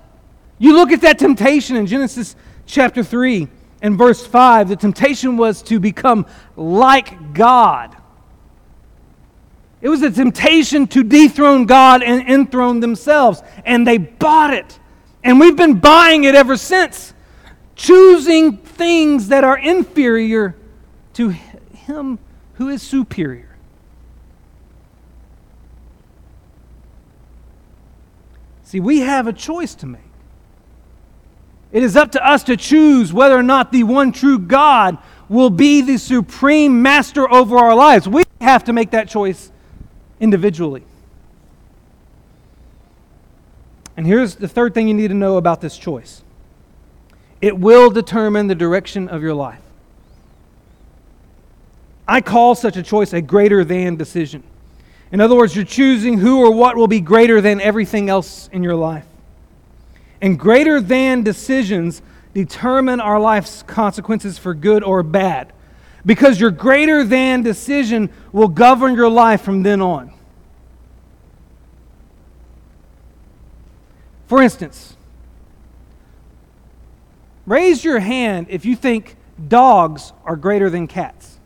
You 0.58 0.74
look 0.74 0.90
at 0.90 1.02
that 1.02 1.18
temptation 1.18 1.76
in 1.76 1.86
Genesis 1.86 2.34
chapter 2.64 3.04
3 3.04 3.46
and 3.82 3.96
verse 3.96 4.26
5. 4.26 4.68
The 4.70 4.76
temptation 4.76 5.36
was 5.36 5.62
to 5.64 5.78
become 5.78 6.26
like 6.56 7.34
God. 7.34 7.96
It 9.86 9.88
was 9.88 10.02
a 10.02 10.10
temptation 10.10 10.88
to 10.88 11.04
dethrone 11.04 11.64
God 11.64 12.02
and 12.02 12.28
enthrone 12.28 12.80
themselves. 12.80 13.40
And 13.64 13.86
they 13.86 13.98
bought 13.98 14.52
it. 14.52 14.80
And 15.22 15.38
we've 15.38 15.54
been 15.54 15.78
buying 15.78 16.24
it 16.24 16.34
ever 16.34 16.56
since, 16.56 17.14
choosing 17.76 18.56
things 18.56 19.28
that 19.28 19.44
are 19.44 19.56
inferior 19.56 20.56
to 21.12 21.28
Him 21.28 22.18
who 22.54 22.68
is 22.68 22.82
superior. 22.82 23.56
See, 28.64 28.80
we 28.80 29.02
have 29.02 29.28
a 29.28 29.32
choice 29.32 29.76
to 29.76 29.86
make. 29.86 30.00
It 31.70 31.84
is 31.84 31.96
up 31.96 32.10
to 32.10 32.28
us 32.28 32.42
to 32.42 32.56
choose 32.56 33.12
whether 33.12 33.38
or 33.38 33.44
not 33.44 33.70
the 33.70 33.84
one 33.84 34.10
true 34.10 34.40
God 34.40 34.98
will 35.28 35.50
be 35.50 35.80
the 35.80 35.98
supreme 35.98 36.82
master 36.82 37.32
over 37.32 37.56
our 37.56 37.76
lives. 37.76 38.08
We 38.08 38.24
have 38.40 38.64
to 38.64 38.72
make 38.72 38.90
that 38.90 39.08
choice 39.08 39.52
individually. 40.20 40.84
And 43.96 44.06
here's 44.06 44.34
the 44.34 44.48
third 44.48 44.74
thing 44.74 44.88
you 44.88 44.94
need 44.94 45.08
to 45.08 45.14
know 45.14 45.36
about 45.36 45.60
this 45.60 45.76
choice 45.76 46.22
it 47.40 47.58
will 47.58 47.90
determine 47.90 48.46
the 48.46 48.54
direction 48.54 49.08
of 49.08 49.22
your 49.22 49.34
life. 49.34 49.60
I 52.08 52.20
call 52.20 52.54
such 52.54 52.76
a 52.76 52.82
choice 52.82 53.12
a 53.12 53.20
greater 53.20 53.64
than 53.64 53.96
decision. 53.96 54.42
In 55.12 55.20
other 55.20 55.36
words, 55.36 55.54
you're 55.54 55.64
choosing 55.64 56.18
who 56.18 56.40
or 56.40 56.52
what 56.52 56.76
will 56.76 56.88
be 56.88 57.00
greater 57.00 57.40
than 57.40 57.60
everything 57.60 58.08
else 58.08 58.48
in 58.52 58.62
your 58.62 58.74
life. 58.74 59.06
And 60.20 60.38
greater 60.38 60.80
than 60.80 61.22
decisions 61.22 62.02
determine 62.32 63.00
our 63.00 63.20
life's 63.20 63.62
consequences 63.62 64.38
for 64.38 64.54
good 64.54 64.82
or 64.82 65.02
bad. 65.02 65.52
Because 66.06 66.40
your 66.40 66.52
greater 66.52 67.02
than 67.04 67.42
decision 67.42 68.10
will 68.32 68.48
govern 68.48 68.94
your 68.94 69.10
life 69.10 69.42
from 69.42 69.64
then 69.64 69.82
on. 69.82 70.12
For 74.28 74.40
instance, 74.40 74.96
raise 77.44 77.84
your 77.84 77.98
hand 77.98 78.46
if 78.50 78.64
you 78.64 78.76
think 78.76 79.16
dogs 79.48 80.12
are 80.24 80.36
greater 80.36 80.70
than 80.70 80.86
cats. 80.86 81.38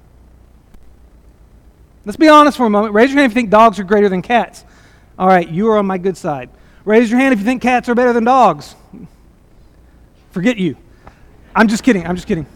Let's 2.05 2.17
be 2.17 2.29
honest 2.29 2.57
for 2.57 2.67
a 2.67 2.71
moment. 2.71 2.95
Raise 2.95 3.11
your 3.11 3.19
hand 3.19 3.31
if 3.31 3.37
you 3.37 3.43
think 3.43 3.51
dogs 3.51 3.79
are 3.79 3.85
greater 3.85 4.09
than 4.09 4.23
cats. 4.23 4.65
All 5.19 5.29
right, 5.29 5.49
you 5.49 5.69
are 5.69 5.79
on 5.79 5.87
my 5.87 5.99
good 5.99 6.17
side. 6.17 6.51
Raise 6.85 7.11
your 7.11 7.21
hand 7.21 7.33
if 7.33 7.39
you 7.39 7.45
think 7.45 7.61
cats 7.61 7.89
are 7.89 7.95
better 7.95 8.13
than 8.13 8.25
dogs. 8.25 8.75
Forget 10.31 10.57
you. 10.57 10.77
I'm 11.55 11.69
just 11.69 11.83
kidding. 11.83 12.07
I'm 12.07 12.17
just 12.17 12.27
kidding. 12.27 12.47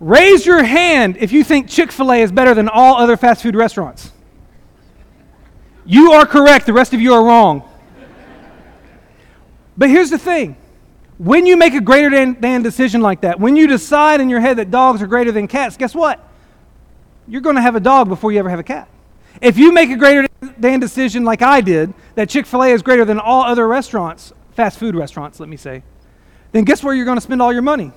Raise 0.00 0.46
your 0.46 0.62
hand 0.62 1.16
if 1.18 1.32
you 1.32 1.42
think 1.42 1.68
Chick 1.68 1.90
fil 1.90 2.12
A 2.12 2.22
is 2.22 2.30
better 2.30 2.54
than 2.54 2.68
all 2.68 2.96
other 2.96 3.16
fast 3.16 3.42
food 3.42 3.56
restaurants. 3.56 4.12
You 5.84 6.12
are 6.12 6.26
correct. 6.26 6.66
The 6.66 6.72
rest 6.72 6.94
of 6.94 7.00
you 7.00 7.14
are 7.14 7.24
wrong. 7.24 7.68
But 9.76 9.90
here's 9.90 10.10
the 10.10 10.18
thing 10.18 10.56
when 11.18 11.46
you 11.46 11.56
make 11.56 11.74
a 11.74 11.80
greater 11.80 12.10
than, 12.10 12.40
than 12.40 12.62
decision 12.62 13.00
like 13.00 13.22
that, 13.22 13.40
when 13.40 13.56
you 13.56 13.66
decide 13.66 14.20
in 14.20 14.28
your 14.28 14.40
head 14.40 14.58
that 14.58 14.70
dogs 14.70 15.02
are 15.02 15.06
greater 15.06 15.32
than 15.32 15.48
cats, 15.48 15.76
guess 15.76 15.94
what? 15.94 16.28
you're 17.28 17.42
going 17.42 17.56
to 17.56 17.62
have 17.62 17.76
a 17.76 17.80
dog 17.80 18.08
before 18.08 18.32
you 18.32 18.38
ever 18.38 18.48
have 18.48 18.58
a 18.58 18.64
cat. 18.64 18.88
If 19.40 19.58
you 19.58 19.72
make 19.72 19.90
a 19.90 19.96
greater 19.96 20.26
than 20.56 20.80
decision 20.80 21.24
like 21.24 21.42
I 21.42 21.60
did, 21.60 21.92
that 22.14 22.28
Chick 22.28 22.46
fil 22.46 22.64
A 22.64 22.68
is 22.68 22.82
greater 22.82 23.04
than 23.04 23.20
all 23.20 23.44
other 23.44 23.68
restaurants, 23.68 24.32
fast 24.52 24.78
food 24.78 24.96
restaurants, 24.96 25.38
let 25.38 25.48
me 25.48 25.56
say, 25.56 25.82
then 26.52 26.64
guess 26.64 26.82
where 26.82 26.94
you're 26.94 27.04
going 27.04 27.18
to 27.18 27.22
spend 27.22 27.42
all 27.42 27.52
your 27.52 27.62
money? 27.62 27.92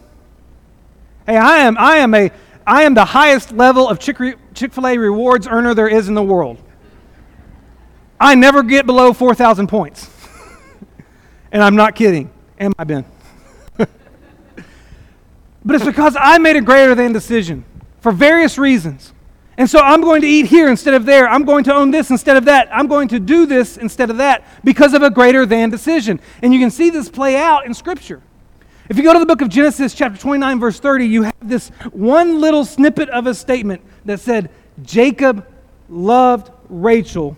Hey, 1.25 1.37
I 1.37 1.59
am, 1.59 1.77
I 1.77 1.97
am, 1.97 2.13
a, 2.13 2.31
I 2.65 2.83
am 2.83 2.93
the 2.93 3.05
highest 3.05 3.51
level 3.51 3.87
of 3.87 3.99
Chick 3.99 4.17
fil 4.17 4.87
A 4.87 4.97
rewards 4.97 5.47
earner 5.47 5.73
there 5.73 5.87
is 5.87 6.07
in 6.07 6.13
the 6.13 6.23
world. 6.23 6.61
I 8.19 8.35
never 8.35 8.63
get 8.63 8.85
below 8.85 9.13
4,000 9.13 9.67
points. 9.67 10.09
and 11.51 11.63
I'm 11.63 11.75
not 11.75 11.95
kidding. 11.95 12.31
Am 12.59 12.73
I, 12.77 12.83
Ben? 12.83 13.05
but 13.77 13.87
it's 15.67 15.85
because 15.85 16.15
I 16.19 16.37
made 16.37 16.55
a 16.55 16.61
greater 16.61 16.95
than 16.95 17.13
decision 17.13 17.65
for 17.99 18.11
various 18.11 18.57
reasons. 18.57 19.13
And 19.57 19.69
so 19.69 19.79
I'm 19.79 20.01
going 20.01 20.21
to 20.21 20.27
eat 20.27 20.47
here 20.47 20.69
instead 20.69 20.93
of 20.93 21.05
there. 21.05 21.27
I'm 21.27 21.43
going 21.45 21.63
to 21.65 21.73
own 21.73 21.91
this 21.91 22.09
instead 22.09 22.37
of 22.37 22.45
that. 22.45 22.69
I'm 22.71 22.87
going 22.87 23.09
to 23.09 23.19
do 23.19 23.45
this 23.45 23.77
instead 23.77 24.09
of 24.09 24.17
that 24.17 24.43
because 24.63 24.93
of 24.93 25.03
a 25.03 25.09
greater 25.09 25.45
than 25.45 25.69
decision. 25.69 26.19
And 26.41 26.53
you 26.53 26.59
can 26.59 26.71
see 26.71 26.89
this 26.89 27.09
play 27.09 27.37
out 27.37 27.65
in 27.65 27.73
Scripture. 27.73 28.21
If 28.91 28.97
you 28.97 29.03
go 29.03 29.13
to 29.13 29.19
the 29.19 29.25
book 29.25 29.39
of 29.39 29.47
Genesis, 29.47 29.93
chapter 29.93 30.19
29, 30.19 30.59
verse 30.59 30.77
30, 30.77 31.05
you 31.05 31.23
have 31.23 31.33
this 31.41 31.69
one 31.93 32.41
little 32.41 32.65
snippet 32.65 33.07
of 33.07 33.25
a 33.25 33.33
statement 33.33 33.81
that 34.03 34.19
said, 34.19 34.49
Jacob 34.83 35.47
loved 35.87 36.51
Rachel. 36.67 37.37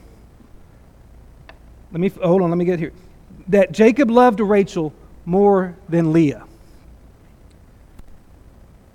Let 1.92 2.00
me, 2.00 2.10
hold 2.10 2.42
on, 2.42 2.50
let 2.50 2.58
me 2.58 2.66
get 2.66 2.80
here. 2.80 2.92
That 3.50 3.72
Jacob 3.72 4.10
loved 4.10 4.40
Rachel 4.40 4.94
more 5.26 5.78
than 5.88 6.12
Leah. 6.12 6.44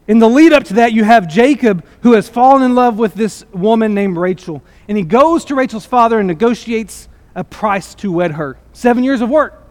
In 0.09 0.19
the 0.19 0.29
lead 0.29 0.53
up 0.53 0.65
to 0.65 0.75
that, 0.75 0.93
you 0.93 1.05
have 1.05 1.29
Jacob 1.29 1.87
who 2.03 2.15
has 2.15 2.29
fallen 2.29 2.65
in 2.65 2.75
love 2.75 2.99
with 2.99 3.15
this 3.15 3.45
woman 3.53 3.95
named 3.95 4.17
Rachel. 4.17 4.65
And 4.89 4.99
he 4.99 5.05
goes 5.05 5.45
to 5.45 5.55
Rachel's 5.55 5.87
father 5.87 6.19
and 6.19 6.27
negotiates 6.27 7.09
a 7.37 7.45
price 7.45 7.95
to 7.95 8.11
wed 8.11 8.33
her. 8.33 8.59
Seven 8.73 9.05
years 9.05 9.21
of 9.21 9.31
work. 9.31 9.65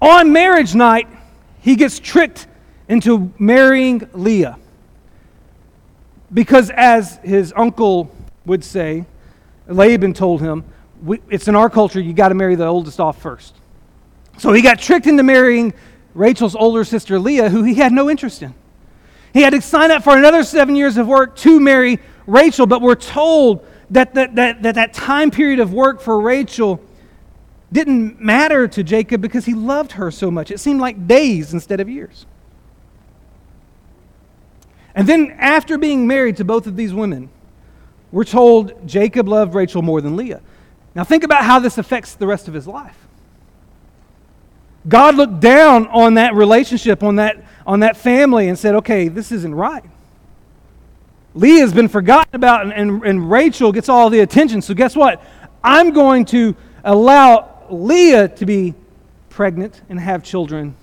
On 0.00 0.32
marriage 0.32 0.76
night, 0.76 1.08
he 1.64 1.76
gets 1.76 1.98
tricked 1.98 2.46
into 2.90 3.32
marrying 3.38 4.06
Leah. 4.12 4.58
Because, 6.30 6.68
as 6.68 7.16
his 7.24 7.54
uncle 7.56 8.14
would 8.44 8.62
say, 8.62 9.06
Laban 9.66 10.12
told 10.12 10.42
him, 10.42 10.62
it's 11.30 11.48
in 11.48 11.56
our 11.56 11.70
culture, 11.70 12.00
you 12.00 12.12
got 12.12 12.28
to 12.28 12.34
marry 12.34 12.54
the 12.54 12.66
oldest 12.66 13.00
off 13.00 13.20
first. 13.22 13.54
So 14.36 14.52
he 14.52 14.60
got 14.60 14.78
tricked 14.78 15.06
into 15.06 15.22
marrying 15.22 15.72
Rachel's 16.12 16.54
older 16.54 16.84
sister 16.84 17.18
Leah, 17.18 17.48
who 17.48 17.62
he 17.62 17.72
had 17.72 17.92
no 17.92 18.10
interest 18.10 18.42
in. 18.42 18.52
He 19.32 19.40
had 19.40 19.54
to 19.54 19.62
sign 19.62 19.90
up 19.90 20.04
for 20.04 20.18
another 20.18 20.44
seven 20.44 20.76
years 20.76 20.98
of 20.98 21.08
work 21.08 21.34
to 21.36 21.58
marry 21.60 21.98
Rachel, 22.26 22.66
but 22.66 22.82
we're 22.82 22.94
told 22.94 23.66
that 23.88 24.12
that, 24.12 24.34
that, 24.34 24.62
that, 24.62 24.74
that 24.74 24.92
time 24.92 25.30
period 25.30 25.60
of 25.60 25.72
work 25.72 26.02
for 26.02 26.20
Rachel 26.20 26.78
didn't 27.74 28.20
matter 28.20 28.68
to 28.68 28.82
Jacob 28.84 29.20
because 29.20 29.44
he 29.44 29.52
loved 29.52 29.92
her 29.92 30.10
so 30.10 30.30
much. 30.30 30.50
It 30.50 30.60
seemed 30.60 30.80
like 30.80 31.06
days 31.06 31.52
instead 31.52 31.80
of 31.80 31.88
years. 31.88 32.24
And 34.94 35.08
then, 35.08 35.34
after 35.38 35.76
being 35.76 36.06
married 36.06 36.36
to 36.36 36.44
both 36.44 36.68
of 36.68 36.76
these 36.76 36.94
women, 36.94 37.28
we're 38.12 38.24
told 38.24 38.86
Jacob 38.86 39.28
loved 39.28 39.54
Rachel 39.54 39.82
more 39.82 40.00
than 40.00 40.14
Leah. 40.14 40.40
Now, 40.94 41.02
think 41.02 41.24
about 41.24 41.42
how 41.42 41.58
this 41.58 41.76
affects 41.76 42.14
the 42.14 42.28
rest 42.28 42.46
of 42.46 42.54
his 42.54 42.68
life. 42.68 42.96
God 44.86 45.16
looked 45.16 45.40
down 45.40 45.88
on 45.88 46.14
that 46.14 46.34
relationship, 46.34 47.02
on 47.02 47.16
that 47.16 47.44
on 47.66 47.80
that 47.80 47.96
family 47.96 48.48
and 48.48 48.58
said, 48.58 48.74
okay, 48.76 49.08
this 49.08 49.32
isn't 49.32 49.54
right. 49.54 49.84
Leah's 51.34 51.72
been 51.72 51.88
forgotten 51.88 52.36
about, 52.36 52.62
and, 52.62 52.72
and, 52.72 53.02
and 53.04 53.30
Rachel 53.30 53.72
gets 53.72 53.88
all 53.88 54.10
the 54.10 54.20
attention. 54.20 54.62
So, 54.62 54.74
guess 54.74 54.94
what? 54.94 55.24
I'm 55.64 55.90
going 55.92 56.26
to 56.26 56.54
allow 56.84 57.53
Leah 57.72 58.28
to 58.28 58.46
be 58.46 58.74
pregnant 59.30 59.82
and 59.88 59.98
have 59.98 60.22
children 60.22 60.74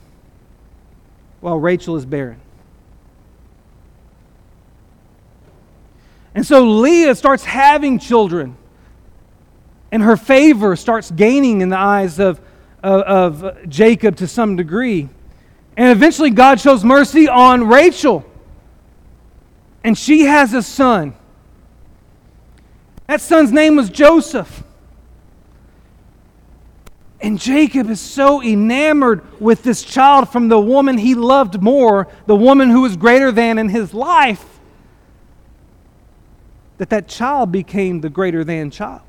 while 1.39 1.57
Rachel 1.57 1.95
is 1.95 2.05
barren. 2.05 2.39
And 6.33 6.45
so 6.45 6.63
Leah 6.63 7.15
starts 7.15 7.43
having 7.43 7.99
children, 7.99 8.55
and 9.91 10.01
her 10.01 10.15
favor 10.15 10.75
starts 10.75 11.11
gaining 11.11 11.61
in 11.61 11.69
the 11.69 11.77
eyes 11.77 12.19
of, 12.19 12.39
of, 12.81 13.43
of, 13.43 13.69
Jacob 13.69 14.15
to 14.17 14.27
some 14.27 14.55
degree. 14.55 15.09
And 15.75 15.89
eventually, 15.89 16.29
God 16.29 16.59
shows 16.59 16.83
mercy 16.83 17.27
on 17.27 17.67
Rachel, 17.67 18.25
and 19.83 19.97
she 19.97 20.21
has 20.21 20.53
a 20.53 20.63
son. 20.63 21.15
That 23.07 23.19
son's 23.19 23.51
name 23.51 23.75
was 23.75 23.89
Joseph. 23.89 24.63
And 27.21 27.39
Jacob 27.39 27.89
is 27.89 28.01
so 28.01 28.41
enamored 28.41 29.21
with 29.39 29.61
this 29.61 29.83
child 29.83 30.29
from 30.29 30.47
the 30.47 30.59
woman 30.59 30.97
he 30.97 31.13
loved 31.13 31.61
more, 31.61 32.07
the 32.25 32.35
woman 32.35 32.69
who 32.69 32.81
was 32.81 32.97
greater 32.97 33.31
than 33.31 33.59
in 33.59 33.69
his 33.69 33.93
life, 33.93 34.59
that 36.79 36.89
that 36.89 37.07
child 37.07 37.51
became 37.51 38.01
the 38.01 38.09
greater 38.09 38.43
than 38.43 38.71
child. 38.71 39.01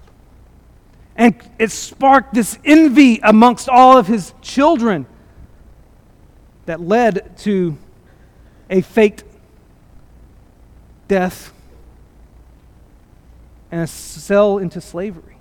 And 1.16 1.34
it 1.58 1.70
sparked 1.70 2.34
this 2.34 2.58
envy 2.64 3.18
amongst 3.22 3.68
all 3.68 3.96
of 3.96 4.06
his 4.06 4.34
children 4.42 5.06
that 6.66 6.80
led 6.80 7.36
to 7.38 7.78
a 8.68 8.82
faked 8.82 9.24
death 11.08 11.52
and 13.70 13.82
a 13.82 13.86
sell 13.86 14.58
into 14.58 14.80
slavery. 14.82 15.36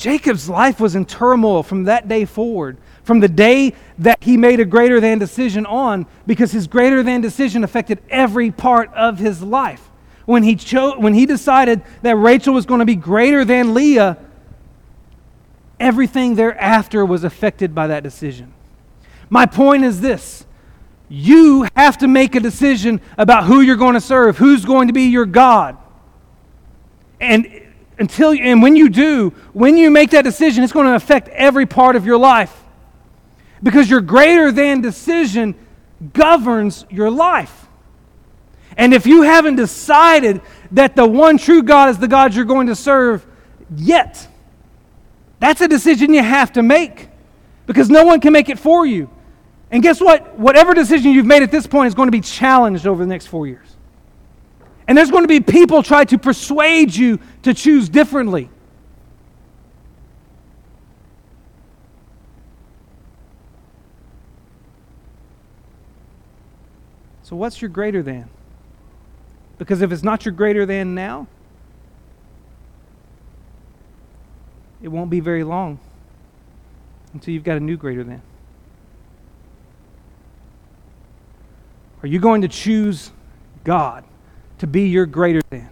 Jacob's 0.00 0.48
life 0.48 0.80
was 0.80 0.96
in 0.96 1.04
turmoil 1.04 1.62
from 1.62 1.84
that 1.84 2.08
day 2.08 2.24
forward, 2.24 2.78
from 3.04 3.20
the 3.20 3.28
day 3.28 3.74
that 3.98 4.24
he 4.24 4.38
made 4.38 4.58
a 4.58 4.64
greater 4.64 4.98
than 4.98 5.18
decision 5.18 5.66
on, 5.66 6.06
because 6.26 6.52
his 6.52 6.66
greater 6.66 7.02
than 7.02 7.20
decision 7.20 7.64
affected 7.64 8.00
every 8.08 8.50
part 8.50 8.90
of 8.94 9.18
his 9.18 9.42
life 9.42 9.90
when 10.24 10.42
he, 10.42 10.56
cho- 10.56 10.98
when 10.98 11.12
he 11.12 11.26
decided 11.26 11.82
that 12.00 12.16
Rachel 12.16 12.54
was 12.54 12.64
going 12.64 12.78
to 12.78 12.86
be 12.86 12.94
greater 12.94 13.44
than 13.44 13.74
Leah, 13.74 14.16
everything 15.78 16.34
thereafter 16.34 17.04
was 17.04 17.22
affected 17.22 17.74
by 17.74 17.88
that 17.88 18.02
decision. 18.02 18.54
My 19.28 19.44
point 19.44 19.84
is 19.84 20.00
this 20.00 20.46
you 21.10 21.68
have 21.76 21.98
to 21.98 22.08
make 22.08 22.34
a 22.34 22.40
decision 22.40 23.02
about 23.18 23.44
who 23.44 23.60
you're 23.60 23.76
going 23.76 23.94
to 23.94 24.00
serve, 24.00 24.38
who's 24.38 24.64
going 24.64 24.86
to 24.86 24.94
be 24.94 25.10
your 25.10 25.26
God. 25.26 25.76
And 27.20 27.69
until 28.00 28.32
and 28.32 28.62
when 28.62 28.74
you 28.74 28.88
do, 28.88 29.30
when 29.52 29.76
you 29.76 29.90
make 29.90 30.10
that 30.10 30.22
decision, 30.22 30.64
it's 30.64 30.72
going 30.72 30.86
to 30.86 30.94
affect 30.94 31.28
every 31.28 31.66
part 31.66 31.94
of 31.94 32.06
your 32.06 32.18
life. 32.18 32.64
Because 33.62 33.90
your 33.90 34.00
greater 34.00 34.50
than 34.50 34.80
decision 34.80 35.54
governs 36.14 36.86
your 36.88 37.10
life. 37.10 37.66
And 38.76 38.94
if 38.94 39.06
you 39.06 39.22
haven't 39.22 39.56
decided 39.56 40.40
that 40.72 40.96
the 40.96 41.06
one 41.06 41.36
true 41.36 41.62
God 41.62 41.90
is 41.90 41.98
the 41.98 42.08
God 42.08 42.34
you're 42.34 42.46
going 42.46 42.68
to 42.68 42.74
serve 42.74 43.26
yet, 43.76 44.26
that's 45.38 45.60
a 45.60 45.68
decision 45.68 46.14
you 46.14 46.22
have 46.22 46.52
to 46.52 46.62
make 46.62 47.08
because 47.66 47.90
no 47.90 48.04
one 48.04 48.20
can 48.20 48.32
make 48.32 48.48
it 48.48 48.58
for 48.58 48.86
you. 48.86 49.10
And 49.70 49.82
guess 49.82 50.00
what? 50.00 50.38
Whatever 50.38 50.72
decision 50.72 51.12
you've 51.12 51.26
made 51.26 51.42
at 51.42 51.50
this 51.50 51.66
point 51.66 51.88
is 51.88 51.94
going 51.94 52.08
to 52.08 52.12
be 52.12 52.22
challenged 52.22 52.86
over 52.86 53.02
the 53.02 53.08
next 53.08 53.26
four 53.26 53.46
years. 53.46 53.69
And 54.90 54.98
there's 54.98 55.12
going 55.12 55.22
to 55.22 55.28
be 55.28 55.38
people 55.38 55.84
try 55.84 56.04
to 56.06 56.18
persuade 56.18 56.92
you 56.96 57.20
to 57.44 57.54
choose 57.54 57.88
differently. 57.88 58.50
So, 67.22 67.36
what's 67.36 67.62
your 67.62 67.68
greater 67.68 68.02
than? 68.02 68.28
Because 69.58 69.80
if 69.80 69.92
it's 69.92 70.02
not 70.02 70.24
your 70.24 70.34
greater 70.34 70.66
than 70.66 70.96
now, 70.96 71.28
it 74.82 74.88
won't 74.88 75.08
be 75.08 75.20
very 75.20 75.44
long 75.44 75.78
until 77.14 77.32
you've 77.32 77.44
got 77.44 77.56
a 77.56 77.60
new 77.60 77.76
greater 77.76 78.02
than. 78.02 78.22
Are 82.02 82.08
you 82.08 82.18
going 82.18 82.42
to 82.42 82.48
choose 82.48 83.12
God 83.62 84.02
to 84.60 84.66
be 84.66 84.88
your 84.88 85.06
greater 85.06 85.40
than? 85.48 85.70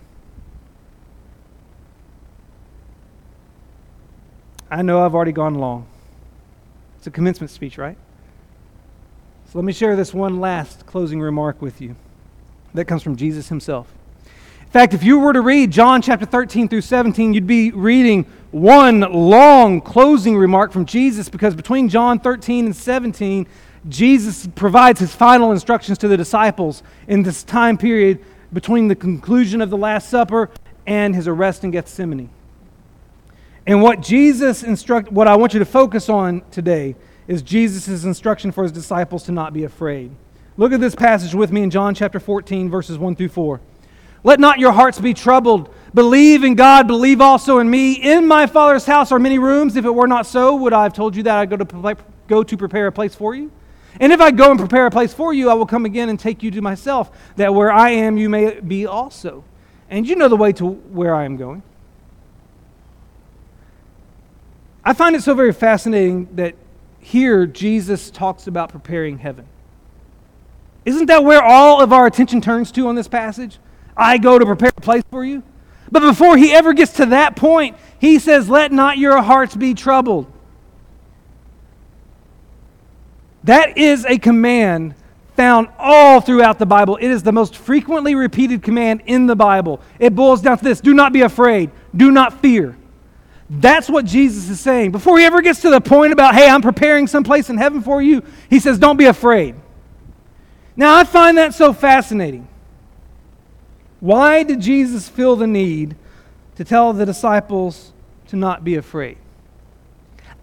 I 4.71 4.81
know 4.81 5.05
I've 5.05 5.15
already 5.15 5.33
gone 5.33 5.55
long. 5.55 5.87
It's 6.97 7.07
a 7.07 7.11
commencement 7.11 7.51
speech, 7.51 7.77
right? 7.77 7.99
So 9.47 9.59
let 9.59 9.65
me 9.65 9.75
share 9.75 9.95
this 9.95 10.15
one 10.15 10.41
last 10.41 10.87
closing 10.87 11.21
remark 11.21 11.61
with 11.61 11.83
you. 11.83 11.97
That 12.73 12.87
comes 12.87 13.03
from 13.03 13.17
Jesus 13.17 13.51
himself. 13.51 13.93
In 14.63 14.69
fact, 14.69 14.95
if 14.95 15.03
you 15.03 15.19
were 15.19 15.35
to 15.35 15.43
read 15.43 15.71
John 15.71 16.01
chapter 16.01 16.25
13 16.25 16.69
through 16.69 16.81
17, 16.81 17.35
you'd 17.35 17.47
be 17.47 17.71
reading 17.73 18.25
one 18.53 19.01
long 19.01 19.83
closing 19.83 20.37
remark 20.37 20.73
from 20.73 20.87
Jesus 20.87 21.29
because 21.29 21.55
between 21.55 21.91
John 21.91 22.21
13 22.21 22.67
and 22.67 22.77
17, 22.77 23.47
Jesus 23.89 24.47
provides 24.55 25.01
his 25.01 25.15
final 25.15 25.53
instructions 25.53 25.99
to 25.99 26.09
the 26.09 26.17
disciples 26.17 26.83
in 27.07 27.23
this 27.23 27.45
time 27.45 27.77
period 27.77 28.25
between 28.53 28.89
the 28.89 28.95
conclusion 28.95 29.61
of 29.61 29.71
the 29.71 29.77
Last 29.77 30.09
Supper 30.09 30.51
and 30.87 31.15
his 31.15 31.29
arrest 31.29 31.65
in 31.65 31.71
Gethsemane. 31.71 32.31
And 33.67 33.83
what 33.83 34.01
Jesus 34.01 34.63
instruct 34.63 35.13
what 35.13 35.29
I 35.29 35.37
want 35.37 35.53
you 35.53 35.59
to 35.59 35.67
focus 35.67 36.09
on 36.09 36.43
today 36.51 36.97
is 37.27 37.43
Jesus' 37.43 38.05
instruction 38.05 38.51
for 38.51 38.63
his 38.63 38.73
disciples 38.73 39.25
to 39.25 39.33
not 39.33 39.53
be 39.53 39.65
afraid. 39.65 40.11
Look 40.57 40.73
at 40.73 40.81
this 40.81 40.95
passage 40.95 41.35
with 41.35 41.53
me 41.53 41.63
in 41.63 41.71
John 41.71 41.95
chapter 41.95 42.19
14, 42.19 42.71
verses 42.71 42.97
1 42.99 43.17
through 43.17 43.29
4. 43.29 43.61
Let 44.25 44.41
not 44.41 44.59
your 44.59 44.73
hearts 44.73 44.99
be 44.99 45.15
troubled. 45.15 45.73
Believe 45.95 46.43
in 46.43 46.55
God, 46.55 46.87
believe 46.87 47.21
also 47.21 47.59
in 47.59 47.71
me. 47.71 47.93
In 47.93 48.27
my 48.27 48.47
Father's 48.47 48.85
house 48.85 49.13
are 49.13 49.19
many 49.19 49.39
rooms. 49.39 49.77
If 49.77 49.85
it 49.85 49.95
were 49.95 50.09
not 50.09 50.27
so, 50.27 50.57
would 50.57 50.73
I 50.73 50.83
have 50.85 50.95
told 50.95 51.15
you 51.15 51.23
that 51.25 51.37
I 51.37 51.47
go 51.47 51.57
to, 51.57 51.97
go 52.27 52.43
to 52.43 52.57
prepare 52.57 52.89
a 52.89 52.93
place 52.93 53.15
for 53.15 53.35
you? 53.35 53.53
And 54.01 54.13
if 54.13 54.21
I 54.21 54.31
go 54.31 54.51
and 54.51 54.59
prepare 54.59 54.87
a 54.87 54.91
place 54.91 55.13
for 55.13 55.33
you, 55.33 55.51
I 55.51 55.55
will 55.55 55.67
come 55.67 55.85
again 55.85 56.09
and 56.09 56.19
take 56.19 56.43
you 56.43 56.51
to 56.53 56.63
myself, 56.63 57.11
that 57.37 57.55
where 57.55 57.73
I 57.73 57.91
am, 57.91 58.17
you 58.17 58.29
may 58.29 58.61
be 58.61 58.87
also. 58.87 59.45
And 59.91 60.07
you 60.07 60.15
know 60.17 60.29
the 60.29 60.37
way 60.37 60.53
to 60.55 60.67
where 60.67 61.15
I 61.15 61.25
am 61.25 61.37
going. 61.37 61.63
I 64.85 64.93
find 64.93 65.17
it 65.17 65.23
so 65.23 65.35
very 65.35 65.53
fascinating 65.53 66.29
that 66.37 66.55
here 67.01 67.47
Jesus 67.47 68.11
talks 68.11 68.47
about 68.47 68.71
preparing 68.71 69.19
heaven. 69.19 69.47
Isn't 70.85 71.07
that 71.07 71.25
where 71.25 71.43
all 71.43 71.83
of 71.83 71.93
our 71.93 72.07
attention 72.07 72.41
turns 72.41 72.73
to 72.73 72.89
on 72.89 72.95
this 72.95 73.09
passage? 73.09 73.59
I 73.97 74.19
go 74.19 74.39
to 74.39 74.47
prepare 74.47 74.71
a 74.75 74.81
place 74.81 75.05
for 75.11 75.25
you. 75.25 75.43
But 75.91 76.01
before 76.01 76.37
he 76.37 76.53
ever 76.53 76.73
gets 76.73 76.93
to 76.93 77.07
that 77.07 77.37
point, 77.37 77.77
he 77.99 78.19
says, 78.19 78.49
Let 78.49 78.73
not 78.73 78.99
your 78.99 79.21
hearts 79.21 79.57
be 79.57 79.75
troubled. 79.75 80.31
That 83.49 83.79
is 83.79 84.05
a 84.05 84.19
command 84.19 84.95
found 85.35 85.69
all 85.79 86.21
throughout 86.21 86.59
the 86.59 86.67
Bible. 86.67 86.99
It 87.01 87.09
is 87.09 87.23
the 87.23 87.33
most 87.33 87.57
frequently 87.57 88.15
repeated 88.15 88.63
command 88.63 89.05
in 89.07 89.27
the 89.27 89.35
Bible. 89.35 89.81
It 89.99 90.15
boils 90.15 90.43
down 90.43 90.59
to 90.59 90.65
this 90.65 90.83
do 90.83 90.93
not 90.93 91.15
be 91.15 91.23
afraid, 91.23 91.71
do 91.97 92.11
not 92.11 92.43
fear. 92.43 92.77
That's 93.49 93.89
what 93.89 94.05
Jesus 94.05 94.51
is 94.51 94.61
saying. 94.61 94.91
Before 94.91 95.19
he 95.19 95.25
ever 95.25 95.41
gets 95.41 95.63
to 95.63 95.71
the 95.71 95.81
point 95.81 96.13
about, 96.13 96.35
hey, 96.35 96.47
I'm 96.47 96.61
preparing 96.61 97.07
some 97.07 97.25
place 97.25 97.49
in 97.49 97.57
heaven 97.57 97.81
for 97.81 98.03
you, 98.03 98.23
he 98.51 98.61
says, 98.61 98.79
don't 98.79 98.99
be 98.99 99.07
afraid. 99.07 99.55
Now, 100.77 100.97
I 100.97 101.05
find 101.05 101.39
that 101.39 101.55
so 101.55 101.73
fascinating. 101.73 102.47
Why 104.01 104.43
did 104.43 104.61
Jesus 104.61 105.09
feel 105.09 105.37
the 105.37 105.47
need 105.47 105.97
to 106.57 106.65
tell 106.65 106.93
the 106.93 107.07
disciples 107.07 107.95
to 108.27 108.37
not 108.37 108.63
be 108.63 108.75
afraid? 108.75 109.17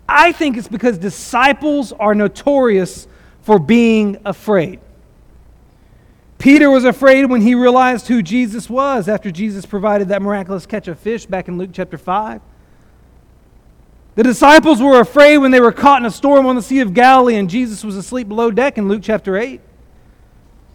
I 0.08 0.32
think 0.32 0.58
it's 0.58 0.68
because 0.68 0.98
disciples 0.98 1.92
are 1.94 2.14
notorious 2.14 3.08
for 3.42 3.60
being 3.60 4.18
afraid. 4.26 4.80
Peter 6.38 6.70
was 6.70 6.84
afraid 6.84 7.26
when 7.26 7.42
he 7.42 7.56
realized 7.56 8.08
who 8.08 8.22
Jesus 8.22 8.70
was 8.70 9.08
after 9.08 9.32
Jesus 9.32 9.66
provided 9.66 10.10
that 10.10 10.22
miraculous 10.22 10.66
catch 10.66 10.88
of 10.88 11.00
fish 11.00 11.26
back 11.26 11.48
in 11.48 11.58
Luke 11.58 11.72
chapter 11.74 11.98
5. 11.98 12.42
The 14.16 14.24
disciples 14.24 14.82
were 14.82 15.00
afraid 15.00 15.38
when 15.38 15.52
they 15.52 15.60
were 15.60 15.72
caught 15.72 16.02
in 16.02 16.06
a 16.06 16.12
storm 16.12 16.46
on 16.46 16.56
the 16.56 16.62
Sea 16.62 16.80
of 16.80 16.94
Galilee 16.94 17.36
and 17.36 17.50
Jesus 17.50 17.84
was 17.84 17.98
asleep 17.98 18.28
below 18.28 18.52
deck 18.52 18.78
in 18.78 18.88
Luke 18.88 19.02
chapter 19.04 19.38
8. 19.38 19.60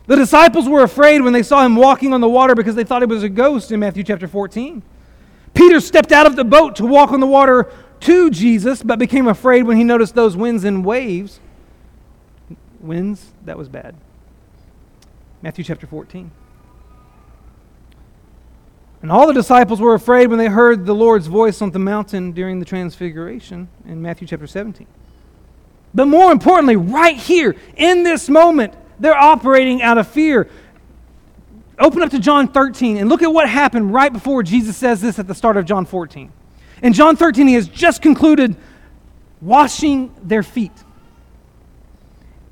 The 0.07 0.17
disciples 0.17 0.69
were 0.69 0.83
afraid 0.83 1.23
when 1.23 1.33
they 1.33 1.43
saw 1.43 1.65
him 1.65 1.77
walking 1.77 2.13
on 2.13 2.21
the 2.21 2.29
water 2.29 2.55
because 2.55 2.75
they 2.75 2.85
thought 2.85 3.03
he 3.03 3.07
was 3.07 3.23
a 3.23 3.29
ghost 3.29 3.71
in 3.71 3.81
Matthew 3.81 4.03
chapter 4.03 4.27
14. 4.27 4.83
Peter 5.55 5.81
stepped 5.81 6.13
out 6.13 6.27
of 6.27 6.37
the 6.37 6.45
boat 6.45 6.77
to 6.77 6.87
walk 6.87 7.13
on 7.13 7.21
the 7.21 7.27
water 7.27 7.73
to 8.01 8.31
Jesus, 8.31 8.83
but 8.83 8.99
became 8.99 9.29
afraid 9.29 9.63
when 9.63 9.77
he 9.77 9.85
noticed 9.85 10.15
those 10.15 10.37
winds 10.37 10.65
and 10.65 10.85
waves. 10.85 11.41
Winds, 12.81 13.33
that 13.45 13.59
was 13.59 13.69
bad. 13.69 13.95
Matthew 15.43 15.65
chapter 15.65 15.87
14. 15.87 16.31
And 19.03 19.11
all 19.11 19.27
the 19.27 19.33
disciples 19.33 19.81
were 19.81 19.95
afraid 19.95 20.29
when 20.29 20.39
they 20.39 20.49
heard 20.49 20.85
the 20.85 20.95
Lord's 20.95 21.27
voice 21.27 21.63
on 21.63 21.71
the 21.71 21.79
mountain 21.79 22.33
during 22.33 22.59
the 22.59 22.67
transfiguration 22.67 23.69
in 23.87 24.03
Matthew 24.03 24.27
chapter 24.27 24.47
17. 24.47 24.87
But 25.95 26.07
more 26.07 26.31
importantly, 26.31 26.77
right 26.77 27.17
here, 27.17 27.57
in 27.77 28.03
this 28.03 28.29
moment, 28.29 28.75
they're 28.99 29.17
operating 29.17 29.83
out 29.83 29.97
of 29.97 30.07
fear. 30.07 30.49
Open 31.79 32.03
up 32.03 32.11
to 32.11 32.19
John 32.19 32.49
13 32.49 32.99
and 32.99 33.09
look 33.09 33.23
at 33.23 33.33
what 33.33 33.49
happened 33.49 33.93
right 33.93 34.13
before 34.13 34.43
Jesus 34.43 34.77
says 34.77 35.01
this 35.01 35.19
at 35.19 35.27
the 35.27 35.35
start 35.35 35.57
of 35.57 35.65
John 35.65 35.87
14. 35.87 36.31
In 36.83 36.93
John 36.93 37.17
13, 37.17 37.47
he 37.47 37.55
has 37.55 37.69
just 37.69 38.03
concluded 38.03 38.57
washing 39.41 40.15
their 40.23 40.43
feet. 40.43 40.73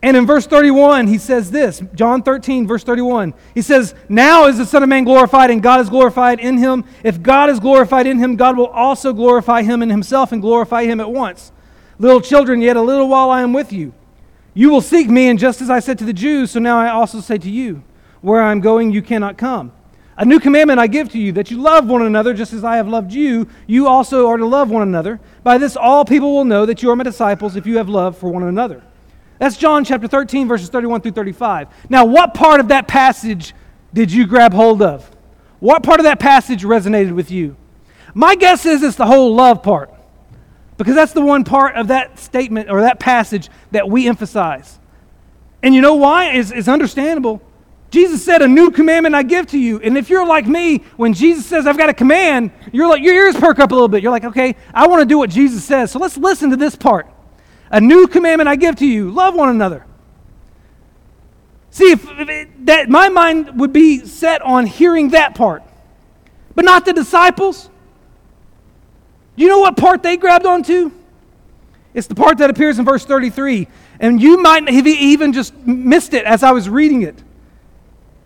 And 0.00 0.16
in 0.16 0.26
verse 0.26 0.46
31, 0.46 1.08
he 1.08 1.18
says 1.18 1.50
this 1.50 1.82
John 1.94 2.22
13, 2.22 2.66
verse 2.66 2.84
31. 2.84 3.34
He 3.54 3.62
says, 3.62 3.94
Now 4.08 4.46
is 4.46 4.58
the 4.58 4.66
Son 4.66 4.82
of 4.82 4.88
Man 4.88 5.04
glorified, 5.04 5.50
and 5.50 5.62
God 5.62 5.80
is 5.80 5.90
glorified 5.90 6.38
in 6.38 6.56
him. 6.56 6.84
If 7.02 7.20
God 7.20 7.50
is 7.50 7.58
glorified 7.58 8.06
in 8.06 8.18
him, 8.18 8.36
God 8.36 8.56
will 8.56 8.68
also 8.68 9.12
glorify 9.12 9.62
him 9.62 9.82
in 9.82 9.90
himself 9.90 10.30
and 10.30 10.40
glorify 10.40 10.84
him 10.84 11.00
at 11.00 11.10
once. 11.10 11.50
Little 11.98 12.20
children, 12.20 12.62
yet 12.62 12.76
a 12.76 12.82
little 12.82 13.08
while 13.08 13.30
I 13.30 13.42
am 13.42 13.52
with 13.52 13.72
you. 13.72 13.92
You 14.54 14.70
will 14.70 14.80
seek 14.80 15.08
me, 15.08 15.28
and 15.28 15.38
just 15.38 15.60
as 15.60 15.68
I 15.68 15.80
said 15.80 15.98
to 15.98 16.04
the 16.04 16.12
Jews, 16.12 16.52
so 16.52 16.60
now 16.60 16.78
I 16.78 16.90
also 16.90 17.20
say 17.20 17.38
to 17.38 17.50
you, 17.50 17.82
Where 18.20 18.40
I 18.40 18.52
am 18.52 18.60
going, 18.60 18.92
you 18.92 19.02
cannot 19.02 19.36
come. 19.36 19.72
A 20.18 20.24
new 20.24 20.40
commandment 20.40 20.80
I 20.80 20.88
give 20.88 21.10
to 21.12 21.18
you, 21.18 21.30
that 21.32 21.52
you 21.52 21.58
love 21.58 21.88
one 21.88 22.02
another 22.02 22.34
just 22.34 22.52
as 22.52 22.64
I 22.64 22.76
have 22.76 22.88
loved 22.88 23.12
you. 23.12 23.46
You 23.68 23.86
also 23.86 24.26
are 24.26 24.36
to 24.36 24.44
love 24.44 24.68
one 24.68 24.82
another. 24.82 25.20
By 25.44 25.58
this, 25.58 25.76
all 25.76 26.04
people 26.04 26.34
will 26.34 26.44
know 26.44 26.66
that 26.66 26.82
you 26.82 26.90
are 26.90 26.96
my 26.96 27.04
disciples 27.04 27.54
if 27.54 27.66
you 27.66 27.76
have 27.78 27.88
love 27.88 28.18
for 28.18 28.28
one 28.28 28.42
another. 28.42 28.82
That's 29.38 29.56
John 29.56 29.84
chapter 29.84 30.08
13, 30.08 30.48
verses 30.48 30.70
31 30.70 31.02
through 31.02 31.12
35. 31.12 31.68
Now, 31.88 32.04
what 32.04 32.34
part 32.34 32.58
of 32.58 32.66
that 32.68 32.88
passage 32.88 33.54
did 33.94 34.10
you 34.10 34.26
grab 34.26 34.52
hold 34.52 34.82
of? 34.82 35.08
What 35.60 35.84
part 35.84 36.00
of 36.00 36.04
that 36.04 36.18
passage 36.18 36.64
resonated 36.64 37.14
with 37.14 37.30
you? 37.30 37.56
My 38.12 38.34
guess 38.34 38.66
is 38.66 38.82
it's 38.82 38.96
the 38.96 39.06
whole 39.06 39.36
love 39.36 39.62
part, 39.62 39.94
because 40.78 40.96
that's 40.96 41.12
the 41.12 41.20
one 41.20 41.44
part 41.44 41.76
of 41.76 41.88
that 41.88 42.18
statement 42.18 42.68
or 42.68 42.80
that 42.80 42.98
passage 42.98 43.48
that 43.70 43.88
we 43.88 44.08
emphasize. 44.08 44.80
And 45.62 45.76
you 45.76 45.80
know 45.80 45.94
why? 45.94 46.32
It's, 46.32 46.50
it's 46.50 46.66
understandable. 46.66 47.40
Jesus 47.90 48.22
said, 48.22 48.42
A 48.42 48.48
new 48.48 48.70
commandment 48.70 49.14
I 49.14 49.22
give 49.22 49.46
to 49.48 49.58
you. 49.58 49.80
And 49.80 49.96
if 49.96 50.10
you're 50.10 50.26
like 50.26 50.46
me, 50.46 50.78
when 50.96 51.14
Jesus 51.14 51.46
says, 51.46 51.66
I've 51.66 51.78
got 51.78 51.88
a 51.88 51.94
command, 51.94 52.50
you're 52.72 52.88
like, 52.88 53.02
your 53.02 53.14
ears 53.14 53.36
perk 53.36 53.58
up 53.58 53.70
a 53.70 53.74
little 53.74 53.88
bit. 53.88 54.02
You're 54.02 54.12
like, 54.12 54.24
okay, 54.24 54.56
I 54.74 54.86
want 54.86 55.00
to 55.00 55.06
do 55.06 55.16
what 55.16 55.30
Jesus 55.30 55.64
says. 55.64 55.90
So 55.90 55.98
let's 55.98 56.16
listen 56.16 56.50
to 56.50 56.56
this 56.56 56.76
part. 56.76 57.06
A 57.70 57.80
new 57.80 58.06
commandment 58.06 58.48
I 58.48 58.56
give 58.56 58.76
to 58.76 58.86
you 58.86 59.10
love 59.10 59.34
one 59.34 59.48
another. 59.48 59.84
See, 61.70 61.90
if, 61.90 62.08
if 62.10 62.28
it, 62.28 62.66
that 62.66 62.88
my 62.88 63.08
mind 63.08 63.60
would 63.60 63.72
be 63.72 64.04
set 64.04 64.42
on 64.42 64.66
hearing 64.66 65.10
that 65.10 65.34
part, 65.34 65.62
but 66.54 66.64
not 66.64 66.84
the 66.84 66.92
disciples. 66.92 67.70
You 69.36 69.48
know 69.48 69.60
what 69.60 69.76
part 69.76 70.02
they 70.02 70.16
grabbed 70.16 70.46
onto? 70.46 70.90
It's 71.94 72.06
the 72.06 72.14
part 72.14 72.38
that 72.38 72.50
appears 72.50 72.78
in 72.78 72.84
verse 72.84 73.04
33. 73.04 73.68
And 74.00 74.20
you 74.20 74.42
might 74.42 74.68
have 74.68 74.86
even 74.86 75.32
just 75.32 75.54
missed 75.66 76.14
it 76.14 76.24
as 76.24 76.42
I 76.42 76.52
was 76.52 76.68
reading 76.68 77.02
it. 77.02 77.22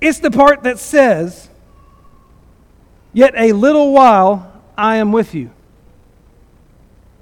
It's 0.03 0.19
the 0.19 0.33
part 0.33 0.65
that 0.65 0.81
says, 0.81 1.49
Yet 3.13 3.35
a 3.37 3.53
little 3.53 3.93
while 3.93 4.61
I 4.77 4.97
am 4.97 5.13
with 5.13 5.33
you. 5.33 5.51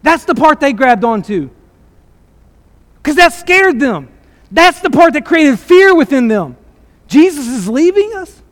That's 0.02 0.24
the 0.24 0.34
part 0.34 0.60
they 0.60 0.72
grabbed 0.72 1.04
onto 1.04 1.50
because 3.02 3.16
that 3.16 3.34
scared 3.34 3.78
them. 3.78 4.08
That's 4.50 4.80
the 4.80 4.88
part 4.88 5.12
that 5.12 5.26
created 5.26 5.58
fear 5.58 5.94
within 5.94 6.28
them. 6.28 6.56
Jesus 7.06 7.48
is 7.48 7.68
leaving 7.68 8.14
us? 8.14 8.42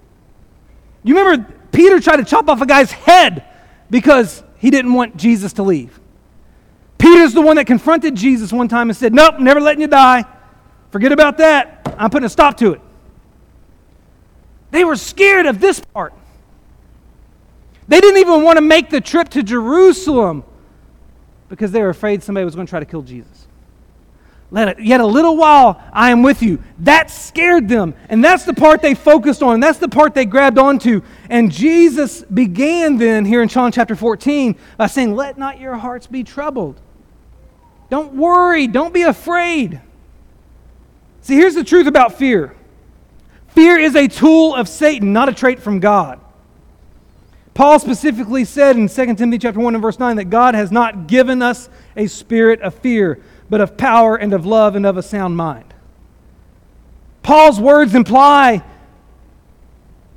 You 1.05 1.17
remember 1.17 1.55
Peter 1.73 1.99
tried 1.99 2.17
to 2.17 2.25
chop 2.25 2.49
off 2.49 2.61
a 2.61 2.67
guy's 2.67 2.93
head 2.93 3.45
because 3.89 4.43
he 4.59 4.71
didn't 4.71 4.93
want 4.93 5.17
Jesus 5.17 5.55
to 5.55 5.63
leave. 5.63 5.99
Peter's 6.99 7.33
the 7.33 7.41
one 7.41 7.57
that 7.57 7.67
confronted 7.67 8.15
Jesus 8.15 8.53
one 8.53 8.69
time 8.69 8.91
and 8.91 8.97
said, 8.97 9.15
Nope, 9.15 9.39
never 9.39 9.61
letting 9.61 9.81
you 9.81 9.87
die. 9.87 10.25
Forget 10.91 11.13
about 11.13 11.39
that. 11.39 11.95
I'm 11.99 12.11
putting 12.11 12.27
a 12.27 12.31
stop 12.31 12.59
to 12.59 12.73
it. 12.73 12.81
They 14.71 14.85
were 14.85 14.97
scared 14.97 15.47
of 15.47 15.61
this 15.61 15.81
part. 15.81 16.13
They 17.89 18.01
didn't 18.01 18.21
even 18.21 18.43
want 18.43 18.59
to 18.59 18.63
make 18.63 18.91
the 18.91 19.01
trip 19.01 19.31
to 19.31 19.43
Jerusalem 19.43 20.45
because 21.49 21.73
they 21.73 21.81
were 21.81 21.89
afraid 21.89 22.23
somebody 22.23 22.45
was 22.45 22.55
going 22.55 22.67
to 22.67 22.71
try 22.71 22.81
to 22.81 22.87
kill 22.87 23.03
Jesus. 23.03 23.47
Let 24.51 24.69
it, 24.69 24.81
yet 24.81 25.01
a 25.01 25.07
little 25.07 25.37
while 25.37 25.83
I 25.93 26.11
am 26.11 26.23
with 26.23 26.43
you. 26.43 26.63
That 26.81 27.11
scared 27.11 27.69
them. 27.69 27.95
And 28.09 28.25
that's 28.25 28.45
the 28.45 28.55
part 28.55 28.81
they 28.81 28.95
focused 28.95 29.43
on. 29.43 29.61
That's 29.61 29.79
the 29.79 29.89
part 29.89 30.15
they 30.15 30.25
grabbed 30.25 30.59
onto. 30.59 31.03
And 31.29 31.53
Jesus 31.53 32.23
began 32.23 32.97
then 32.97 33.27
here 33.27 33.43
in 33.43 33.49
John 33.49 33.73
chapter 33.73 33.95
14 33.95 34.57
by 34.79 34.87
saying, 34.87 35.15
Let 35.15 35.37
not 35.37 35.61
your 35.61 35.77
hearts 35.77 36.07
be 36.07 36.25
troubled. 36.25 36.81
Don't 37.91 38.15
worry. 38.15 38.67
Don't 38.67 38.95
be 38.95 39.03
afraid. 39.03 39.81
See, 41.21 41.35
here's 41.35 41.55
the 41.55 41.65
truth 41.65 41.87
about 41.87 42.15
fear 42.15 42.55
fear 43.59 43.77
is 43.77 43.97
a 43.97 44.07
tool 44.07 44.55
of 44.55 44.69
Satan, 44.69 45.13
not 45.13 45.29
a 45.29 45.33
trait 45.33 45.59
from 45.59 45.81
God. 45.81 46.21
Paul 47.55 47.81
specifically 47.81 48.45
said 48.45 48.77
in 48.77 48.89
2 48.89 49.17
Timothy 49.17 49.39
chapter 49.39 49.59
1 49.59 49.75
and 49.75 49.83
verse 49.83 49.99
9 49.99 50.15
that 50.15 50.27
God 50.27 50.55
has 50.55 50.71
not 50.71 51.09
given 51.09 51.43
us 51.43 51.69
a 51.97 52.07
spirit 52.07 52.61
of 52.61 52.73
fear 52.73 53.21
but 53.51 53.61
of 53.61 53.77
power 53.77 54.15
and 54.15 54.33
of 54.33 54.47
love 54.47 54.77
and 54.77 54.87
of 54.87 54.97
a 54.97 55.03
sound 55.03 55.37
mind. 55.37 55.75
Paul's 57.25 57.59
words 57.59 57.97
imply 57.97 58.63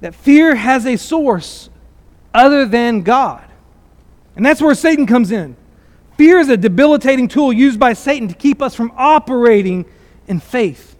that 0.01 0.13
fear 0.13 0.53
has 0.53 0.85
a 0.85 0.95
source 0.95 1.71
other 2.35 2.67
than 2.67 3.01
God. 3.01 3.43
And 4.35 4.45
that's 4.45 4.61
where 4.61 4.75
Satan 4.75 5.07
comes 5.07 5.31
in. 5.31 5.55
Fear 6.15 6.41
is 6.41 6.49
a 6.49 6.57
debilitating 6.57 7.27
tool 7.27 7.51
used 7.51 7.79
by 7.79 7.93
Satan 7.93 8.27
to 8.27 8.35
keep 8.35 8.61
us 8.61 8.75
from 8.75 8.91
operating 8.95 9.85
in 10.27 10.39
faith. 10.39 10.90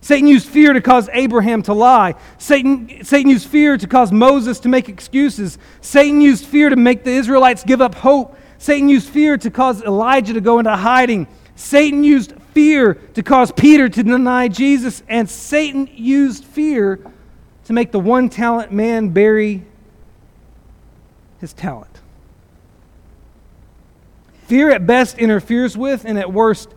Satan 0.00 0.28
used 0.28 0.48
fear 0.48 0.72
to 0.72 0.80
cause 0.80 1.08
Abraham 1.12 1.62
to 1.64 1.72
lie. 1.72 2.14
Satan, 2.38 3.04
Satan 3.04 3.30
used 3.30 3.48
fear 3.48 3.76
to 3.76 3.86
cause 3.86 4.12
Moses 4.12 4.60
to 4.60 4.68
make 4.68 4.88
excuses. 4.88 5.58
Satan 5.80 6.20
used 6.20 6.44
fear 6.44 6.68
to 6.68 6.76
make 6.76 7.04
the 7.04 7.10
Israelites 7.10 7.64
give 7.64 7.80
up 7.80 7.94
hope. 7.94 8.36
Satan 8.58 8.88
used 8.88 9.08
fear 9.08 9.36
to 9.38 9.50
cause 9.50 9.82
Elijah 9.82 10.34
to 10.34 10.40
go 10.40 10.58
into 10.58 10.74
hiding. 10.74 11.26
Satan 11.56 12.04
used 12.04 12.32
fear 12.54 12.94
to 12.94 13.22
cause 13.22 13.50
Peter 13.52 13.88
to 13.88 14.02
deny 14.02 14.48
Jesus, 14.48 15.02
and 15.08 15.28
Satan 15.28 15.88
used 15.92 16.44
fear 16.44 17.00
to 17.64 17.72
make 17.72 17.92
the 17.92 18.00
one 18.00 18.28
talent 18.28 18.72
man 18.72 19.10
bury 19.10 19.64
his 21.40 21.52
talent. 21.52 21.90
Fear 24.46 24.70
at 24.70 24.86
best 24.86 25.18
interferes 25.18 25.76
with, 25.76 26.04
and 26.04 26.18
at 26.18 26.32
worst 26.32 26.72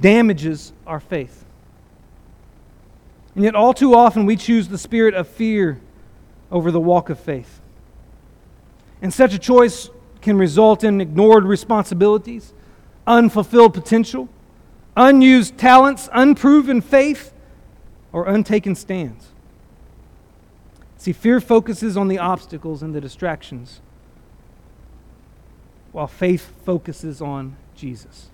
damages 0.00 0.72
our 0.86 1.00
faith. 1.00 1.41
And 3.34 3.44
yet, 3.44 3.54
all 3.54 3.72
too 3.72 3.94
often, 3.94 4.26
we 4.26 4.36
choose 4.36 4.68
the 4.68 4.78
spirit 4.78 5.14
of 5.14 5.26
fear 5.26 5.80
over 6.50 6.70
the 6.70 6.80
walk 6.80 7.08
of 7.08 7.18
faith. 7.18 7.60
And 9.00 9.12
such 9.12 9.34
a 9.34 9.38
choice 9.38 9.88
can 10.20 10.38
result 10.38 10.84
in 10.84 11.00
ignored 11.00 11.44
responsibilities 11.44 12.52
unfulfilled 13.06 13.74
potential, 13.74 14.28
unused 14.96 15.58
talents, 15.58 16.08
unproven 16.12 16.80
faith, 16.80 17.32
or 18.12 18.26
untaken 18.28 18.74
stands. 18.76 19.28
See, 20.98 21.12
fear 21.12 21.40
focuses 21.40 21.96
on 21.96 22.06
the 22.06 22.18
obstacles 22.18 22.80
and 22.80 22.94
the 22.94 23.00
distractions, 23.00 23.80
while 25.90 26.06
faith 26.06 26.52
focuses 26.64 27.20
on 27.20 27.56
Jesus. 27.74 28.28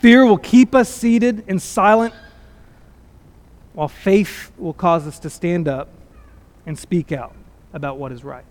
Fear 0.00 0.26
will 0.26 0.38
keep 0.38 0.74
us 0.74 0.88
seated 0.88 1.44
and 1.48 1.60
silent, 1.60 2.12
while 3.72 3.88
faith 3.88 4.52
will 4.58 4.72
cause 4.72 5.06
us 5.06 5.18
to 5.20 5.30
stand 5.30 5.68
up 5.68 5.88
and 6.66 6.78
speak 6.78 7.12
out 7.12 7.34
about 7.72 7.98
what 7.98 8.12
is 8.12 8.24
right. 8.24 8.44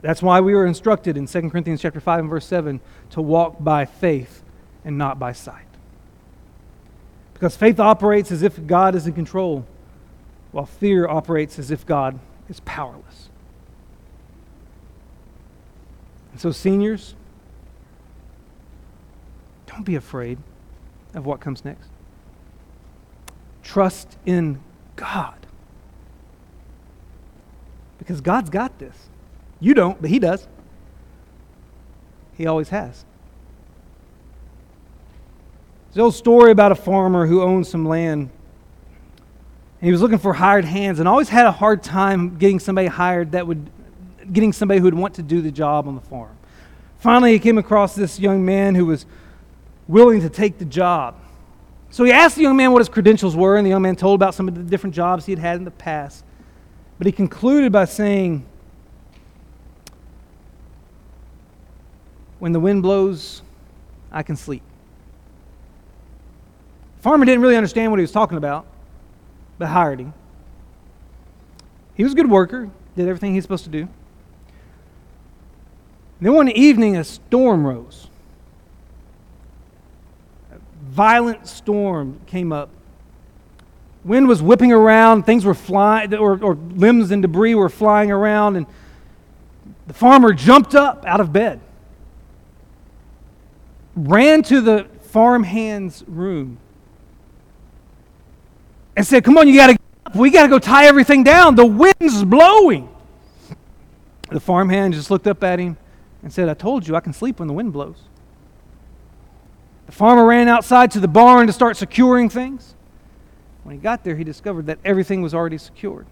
That's 0.00 0.20
why 0.20 0.40
we 0.40 0.54
were 0.54 0.66
instructed 0.66 1.16
in 1.16 1.26
2 1.26 1.50
Corinthians 1.50 1.80
chapter 1.80 2.00
5 2.00 2.20
and 2.20 2.28
verse 2.28 2.44
7 2.44 2.80
to 3.10 3.22
walk 3.22 3.62
by 3.62 3.84
faith 3.84 4.42
and 4.84 4.98
not 4.98 5.18
by 5.18 5.32
sight. 5.32 5.64
Because 7.34 7.56
faith 7.56 7.78
operates 7.78 8.32
as 8.32 8.42
if 8.42 8.66
God 8.66 8.96
is 8.96 9.06
in 9.06 9.12
control, 9.12 9.64
while 10.50 10.66
fear 10.66 11.08
operates 11.08 11.58
as 11.58 11.70
if 11.70 11.86
God 11.86 12.18
is 12.48 12.60
powerless. 12.60 13.30
And 16.32 16.40
so, 16.40 16.50
seniors, 16.50 17.14
don't 19.66 19.84
be 19.84 19.94
afraid 19.94 20.38
of 21.14 21.26
what 21.26 21.40
comes 21.40 21.64
next. 21.64 21.91
Trust 23.62 24.16
in 24.26 24.60
God. 24.96 25.34
Because 27.98 28.20
God's 28.20 28.50
got 28.50 28.78
this. 28.78 28.96
You 29.60 29.74
don't, 29.74 30.00
but 30.00 30.10
He 30.10 30.18
does. 30.18 30.46
He 32.36 32.46
always 32.46 32.70
has. 32.70 33.04
There's 35.88 35.96
an 35.96 36.02
old 36.02 36.14
story 36.14 36.50
about 36.50 36.72
a 36.72 36.74
farmer 36.74 37.26
who 37.26 37.42
owned 37.42 37.66
some 37.66 37.86
land. 37.86 38.30
And 39.80 39.86
he 39.86 39.92
was 39.92 40.00
looking 40.00 40.18
for 40.18 40.32
hired 40.32 40.64
hands 40.64 41.00
and 41.00 41.08
always 41.08 41.28
had 41.28 41.44
a 41.44 41.52
hard 41.52 41.82
time 41.82 42.38
getting 42.38 42.58
somebody 42.60 42.86
hired 42.86 43.32
that 43.32 43.46
would, 43.46 43.68
getting 44.32 44.52
somebody 44.52 44.78
who 44.80 44.84
would 44.84 44.94
want 44.94 45.14
to 45.14 45.22
do 45.22 45.42
the 45.42 45.50
job 45.50 45.86
on 45.86 45.94
the 45.94 46.00
farm. 46.00 46.36
Finally, 46.98 47.32
he 47.32 47.38
came 47.38 47.58
across 47.58 47.94
this 47.94 48.18
young 48.18 48.44
man 48.44 48.74
who 48.74 48.86
was 48.86 49.06
willing 49.88 50.20
to 50.20 50.30
take 50.30 50.58
the 50.58 50.64
job. 50.64 51.16
So 51.92 52.04
he 52.04 52.10
asked 52.10 52.36
the 52.36 52.42
young 52.42 52.56
man 52.56 52.72
what 52.72 52.80
his 52.80 52.88
credentials 52.88 53.36
were, 53.36 53.58
and 53.58 53.66
the 53.66 53.70
young 53.70 53.82
man 53.82 53.96
told 53.96 54.16
about 54.18 54.34
some 54.34 54.48
of 54.48 54.54
the 54.54 54.62
different 54.62 54.96
jobs 54.96 55.26
he 55.26 55.32
had 55.32 55.38
had 55.38 55.56
in 55.58 55.64
the 55.64 55.70
past. 55.70 56.24
But 56.96 57.06
he 57.06 57.12
concluded 57.12 57.70
by 57.70 57.84
saying, 57.84 58.46
When 62.38 62.52
the 62.52 62.60
wind 62.60 62.82
blows, 62.82 63.42
I 64.10 64.22
can 64.22 64.36
sleep. 64.36 64.62
Farmer 67.02 67.26
didn't 67.26 67.42
really 67.42 67.56
understand 67.56 67.92
what 67.92 67.98
he 67.98 68.02
was 68.02 68.10
talking 68.10 68.38
about, 68.38 68.64
but 69.58 69.68
hired 69.68 70.00
him. 70.00 70.14
He 71.94 72.04
was 72.04 72.14
a 72.14 72.16
good 72.16 72.30
worker, 72.30 72.70
did 72.96 73.06
everything 73.06 73.32
he 73.32 73.36
was 73.36 73.44
supposed 73.44 73.64
to 73.64 73.70
do. 73.70 73.86
then 76.22 76.32
one 76.32 76.48
evening, 76.48 76.96
a 76.96 77.04
storm 77.04 77.66
rose. 77.66 78.08
Violent 80.92 81.48
storm 81.48 82.20
came 82.26 82.52
up. 82.52 82.68
Wind 84.04 84.28
was 84.28 84.42
whipping 84.42 84.72
around, 84.72 85.22
things 85.22 85.42
were 85.42 85.54
flying, 85.54 86.12
or, 86.14 86.38
or 86.44 86.54
limbs 86.54 87.10
and 87.10 87.22
debris 87.22 87.54
were 87.54 87.70
flying 87.70 88.10
around, 88.10 88.56
and 88.56 88.66
the 89.86 89.94
farmer 89.94 90.34
jumped 90.34 90.74
up 90.74 91.02
out 91.06 91.18
of 91.18 91.32
bed, 91.32 91.60
ran 93.96 94.42
to 94.42 94.60
the 94.60 94.86
farmhand's 95.00 96.04
room, 96.06 96.58
and 98.94 99.06
said, 99.06 99.24
Come 99.24 99.38
on, 99.38 99.48
you 99.48 99.56
got 99.56 99.68
to 99.68 99.78
we 100.14 100.30
got 100.30 100.42
to 100.42 100.48
go 100.48 100.58
tie 100.58 100.84
everything 100.84 101.24
down. 101.24 101.54
The 101.54 101.64
wind's 101.64 102.22
blowing. 102.22 102.94
The 104.30 104.40
farmhand 104.40 104.92
just 104.92 105.10
looked 105.10 105.26
up 105.26 105.42
at 105.42 105.58
him 105.58 105.78
and 106.22 106.30
said, 106.30 106.50
I 106.50 106.54
told 106.54 106.86
you 106.86 106.96
I 106.96 107.00
can 107.00 107.14
sleep 107.14 107.38
when 107.38 107.48
the 107.48 107.54
wind 107.54 107.72
blows. 107.72 107.96
The 109.92 109.98
farmer 109.98 110.24
ran 110.24 110.48
outside 110.48 110.90
to 110.92 111.00
the 111.00 111.06
barn 111.06 111.48
to 111.48 111.52
start 111.52 111.76
securing 111.76 112.30
things. 112.30 112.74
When 113.62 113.74
he 113.74 113.78
got 113.78 114.04
there, 114.04 114.16
he 114.16 114.24
discovered 114.24 114.64
that 114.68 114.78
everything 114.86 115.20
was 115.20 115.34
already 115.34 115.58
secured. 115.58 116.06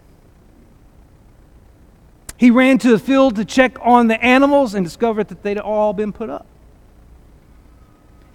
He 2.37 2.51
ran 2.51 2.77
to 2.77 2.91
the 2.91 2.99
field 2.99 3.37
to 3.37 3.43
check 3.43 3.79
on 3.81 4.05
the 4.05 4.23
animals 4.23 4.75
and 4.75 4.85
discovered 4.85 5.29
that 5.29 5.41
they'd 5.41 5.57
all 5.57 5.93
been 5.93 6.13
put 6.13 6.29
up. 6.29 6.45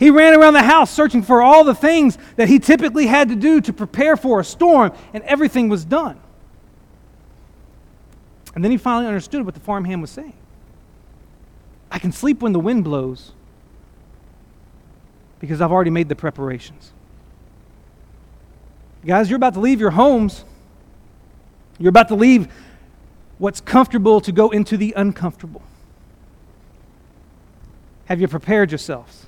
He 0.00 0.10
ran 0.10 0.34
around 0.34 0.54
the 0.54 0.64
house 0.64 0.90
searching 0.90 1.22
for 1.22 1.40
all 1.40 1.62
the 1.62 1.76
things 1.76 2.18
that 2.34 2.48
he 2.48 2.58
typically 2.58 3.06
had 3.06 3.28
to 3.28 3.36
do 3.36 3.60
to 3.60 3.72
prepare 3.72 4.16
for 4.16 4.40
a 4.40 4.44
storm, 4.44 4.92
and 5.14 5.22
everything 5.22 5.68
was 5.68 5.84
done. 5.84 6.18
And 8.56 8.64
then 8.64 8.72
he 8.72 8.78
finally 8.78 9.06
understood 9.06 9.44
what 9.44 9.54
the 9.54 9.60
farmhand 9.60 10.00
was 10.00 10.10
saying. 10.10 10.34
I 11.88 12.00
can 12.00 12.10
sleep 12.10 12.42
when 12.42 12.52
the 12.52 12.58
wind 12.58 12.82
blows 12.82 13.30
because 15.46 15.60
I've 15.60 15.70
already 15.70 15.90
made 15.90 16.08
the 16.08 16.16
preparations. 16.16 16.92
Guys, 19.04 19.30
you're 19.30 19.36
about 19.36 19.54
to 19.54 19.60
leave 19.60 19.80
your 19.80 19.92
homes. 19.92 20.44
You're 21.78 21.90
about 21.90 22.08
to 22.08 22.16
leave 22.16 22.48
what's 23.38 23.60
comfortable 23.60 24.20
to 24.22 24.32
go 24.32 24.50
into 24.50 24.76
the 24.76 24.92
uncomfortable. 24.96 25.62
Have 28.06 28.20
you 28.20 28.26
prepared 28.26 28.72
yourselves? 28.72 29.26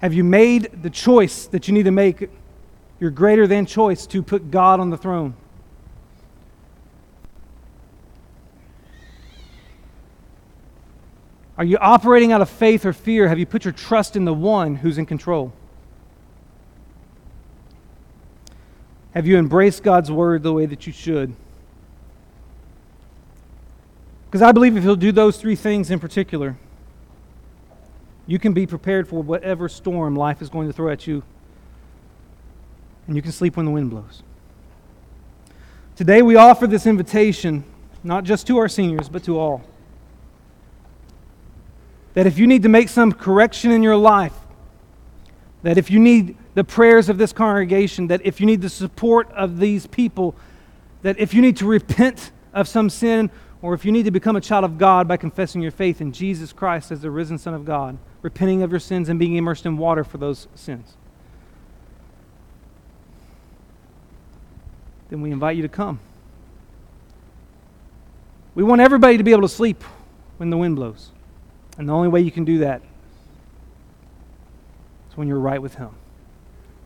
Have 0.00 0.14
you 0.14 0.22
made 0.22 0.82
the 0.82 0.90
choice 0.90 1.46
that 1.46 1.66
you 1.66 1.74
need 1.74 1.84
to 1.84 1.90
make, 1.90 2.28
your 3.00 3.10
greater 3.10 3.48
than 3.48 3.66
choice, 3.66 4.06
to 4.08 4.22
put 4.22 4.50
God 4.50 4.78
on 4.78 4.90
the 4.90 4.96
throne? 4.96 5.34
Are 11.62 11.64
you 11.64 11.78
operating 11.80 12.32
out 12.32 12.40
of 12.40 12.50
faith 12.50 12.84
or 12.84 12.92
fear? 12.92 13.28
Have 13.28 13.38
you 13.38 13.46
put 13.46 13.64
your 13.64 13.70
trust 13.70 14.16
in 14.16 14.24
the 14.24 14.34
one 14.34 14.74
who's 14.74 14.98
in 14.98 15.06
control? 15.06 15.52
Have 19.14 19.28
you 19.28 19.38
embraced 19.38 19.84
God's 19.84 20.10
word 20.10 20.42
the 20.42 20.52
way 20.52 20.66
that 20.66 20.88
you 20.88 20.92
should? 20.92 21.32
Because 24.26 24.42
I 24.42 24.50
believe 24.50 24.76
if 24.76 24.82
you'll 24.82 24.96
do 24.96 25.12
those 25.12 25.36
three 25.36 25.54
things 25.54 25.92
in 25.92 26.00
particular, 26.00 26.56
you 28.26 28.40
can 28.40 28.52
be 28.52 28.66
prepared 28.66 29.06
for 29.06 29.22
whatever 29.22 29.68
storm 29.68 30.16
life 30.16 30.42
is 30.42 30.48
going 30.48 30.66
to 30.66 30.72
throw 30.72 30.90
at 30.90 31.06
you, 31.06 31.22
and 33.06 33.14
you 33.14 33.22
can 33.22 33.30
sleep 33.30 33.56
when 33.56 33.66
the 33.66 33.72
wind 33.72 33.88
blows. 33.88 34.24
Today, 35.94 36.22
we 36.22 36.34
offer 36.34 36.66
this 36.66 36.88
invitation 36.88 37.62
not 38.02 38.24
just 38.24 38.48
to 38.48 38.58
our 38.58 38.68
seniors, 38.68 39.08
but 39.08 39.22
to 39.22 39.38
all. 39.38 39.62
That 42.14 42.26
if 42.26 42.38
you 42.38 42.46
need 42.46 42.62
to 42.64 42.68
make 42.68 42.88
some 42.88 43.12
correction 43.12 43.70
in 43.70 43.82
your 43.82 43.96
life, 43.96 44.34
that 45.62 45.78
if 45.78 45.90
you 45.90 45.98
need 45.98 46.36
the 46.54 46.64
prayers 46.64 47.08
of 47.08 47.18
this 47.18 47.32
congregation, 47.32 48.08
that 48.08 48.20
if 48.24 48.40
you 48.40 48.46
need 48.46 48.60
the 48.60 48.68
support 48.68 49.30
of 49.32 49.58
these 49.58 49.86
people, 49.86 50.34
that 51.02 51.18
if 51.18 51.32
you 51.32 51.40
need 51.40 51.56
to 51.58 51.66
repent 51.66 52.32
of 52.52 52.68
some 52.68 52.90
sin, 52.90 53.30
or 53.62 53.74
if 53.74 53.84
you 53.84 53.92
need 53.92 54.04
to 54.04 54.10
become 54.10 54.34
a 54.34 54.40
child 54.40 54.64
of 54.64 54.76
God 54.76 55.06
by 55.06 55.16
confessing 55.16 55.62
your 55.62 55.70
faith 55.70 56.00
in 56.00 56.12
Jesus 56.12 56.52
Christ 56.52 56.90
as 56.90 57.00
the 57.00 57.10
risen 57.10 57.38
Son 57.38 57.54
of 57.54 57.64
God, 57.64 57.96
repenting 58.20 58.62
of 58.62 58.72
your 58.72 58.80
sins 58.80 59.08
and 59.08 59.18
being 59.18 59.36
immersed 59.36 59.64
in 59.64 59.76
water 59.76 60.02
for 60.02 60.18
those 60.18 60.48
sins. 60.54 60.96
Then 65.10 65.20
we 65.20 65.30
invite 65.30 65.56
you 65.56 65.62
to 65.62 65.68
come. 65.68 66.00
We 68.54 68.64
want 68.64 68.80
everybody 68.80 69.16
to 69.16 69.22
be 69.22 69.30
able 69.30 69.42
to 69.42 69.48
sleep 69.48 69.82
when 70.38 70.50
the 70.50 70.56
wind 70.56 70.74
blows. 70.74 71.11
And 71.82 71.88
the 71.88 71.94
only 71.94 72.06
way 72.06 72.20
you 72.20 72.30
can 72.30 72.44
do 72.44 72.58
that 72.58 72.80
is 75.10 75.16
when 75.16 75.26
you're 75.26 75.40
right 75.40 75.60
with 75.60 75.74
Him. 75.74 75.90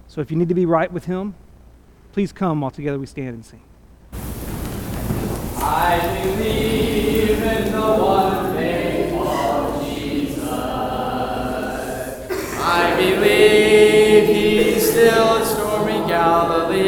So 0.09 0.23
if 0.23 0.31
you 0.31 0.39
need 0.39 0.49
to 0.49 0.55
be 0.55 0.65
right 0.65 0.91
with 0.91 1.05
Him, 1.05 1.35
please 2.13 2.33
come 2.33 2.63
while 2.63 2.71
together 2.71 2.99
we 2.99 3.05
stand 3.05 3.35
and 3.35 3.45
sing. 3.45 3.61
I 5.59 6.01
believe 6.23 7.43
in 7.43 7.73
the 7.73 7.79
one 7.79 8.57
name 8.57 9.19
of 9.19 9.85
Jesus. 9.85 10.49
I 12.59 12.97
believe 12.97 14.29
he's 14.35 14.91
still 14.93 15.45
storming 15.45 16.09
Galilee. 16.09 16.87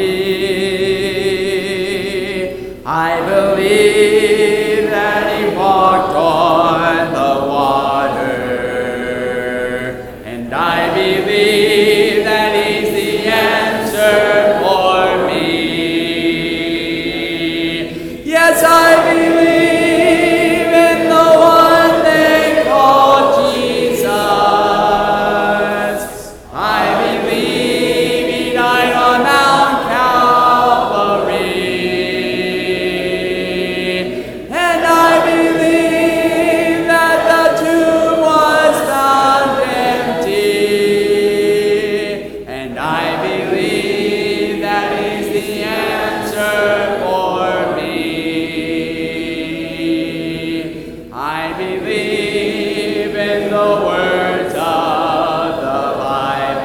I 2.87 3.19
believe 3.29 4.58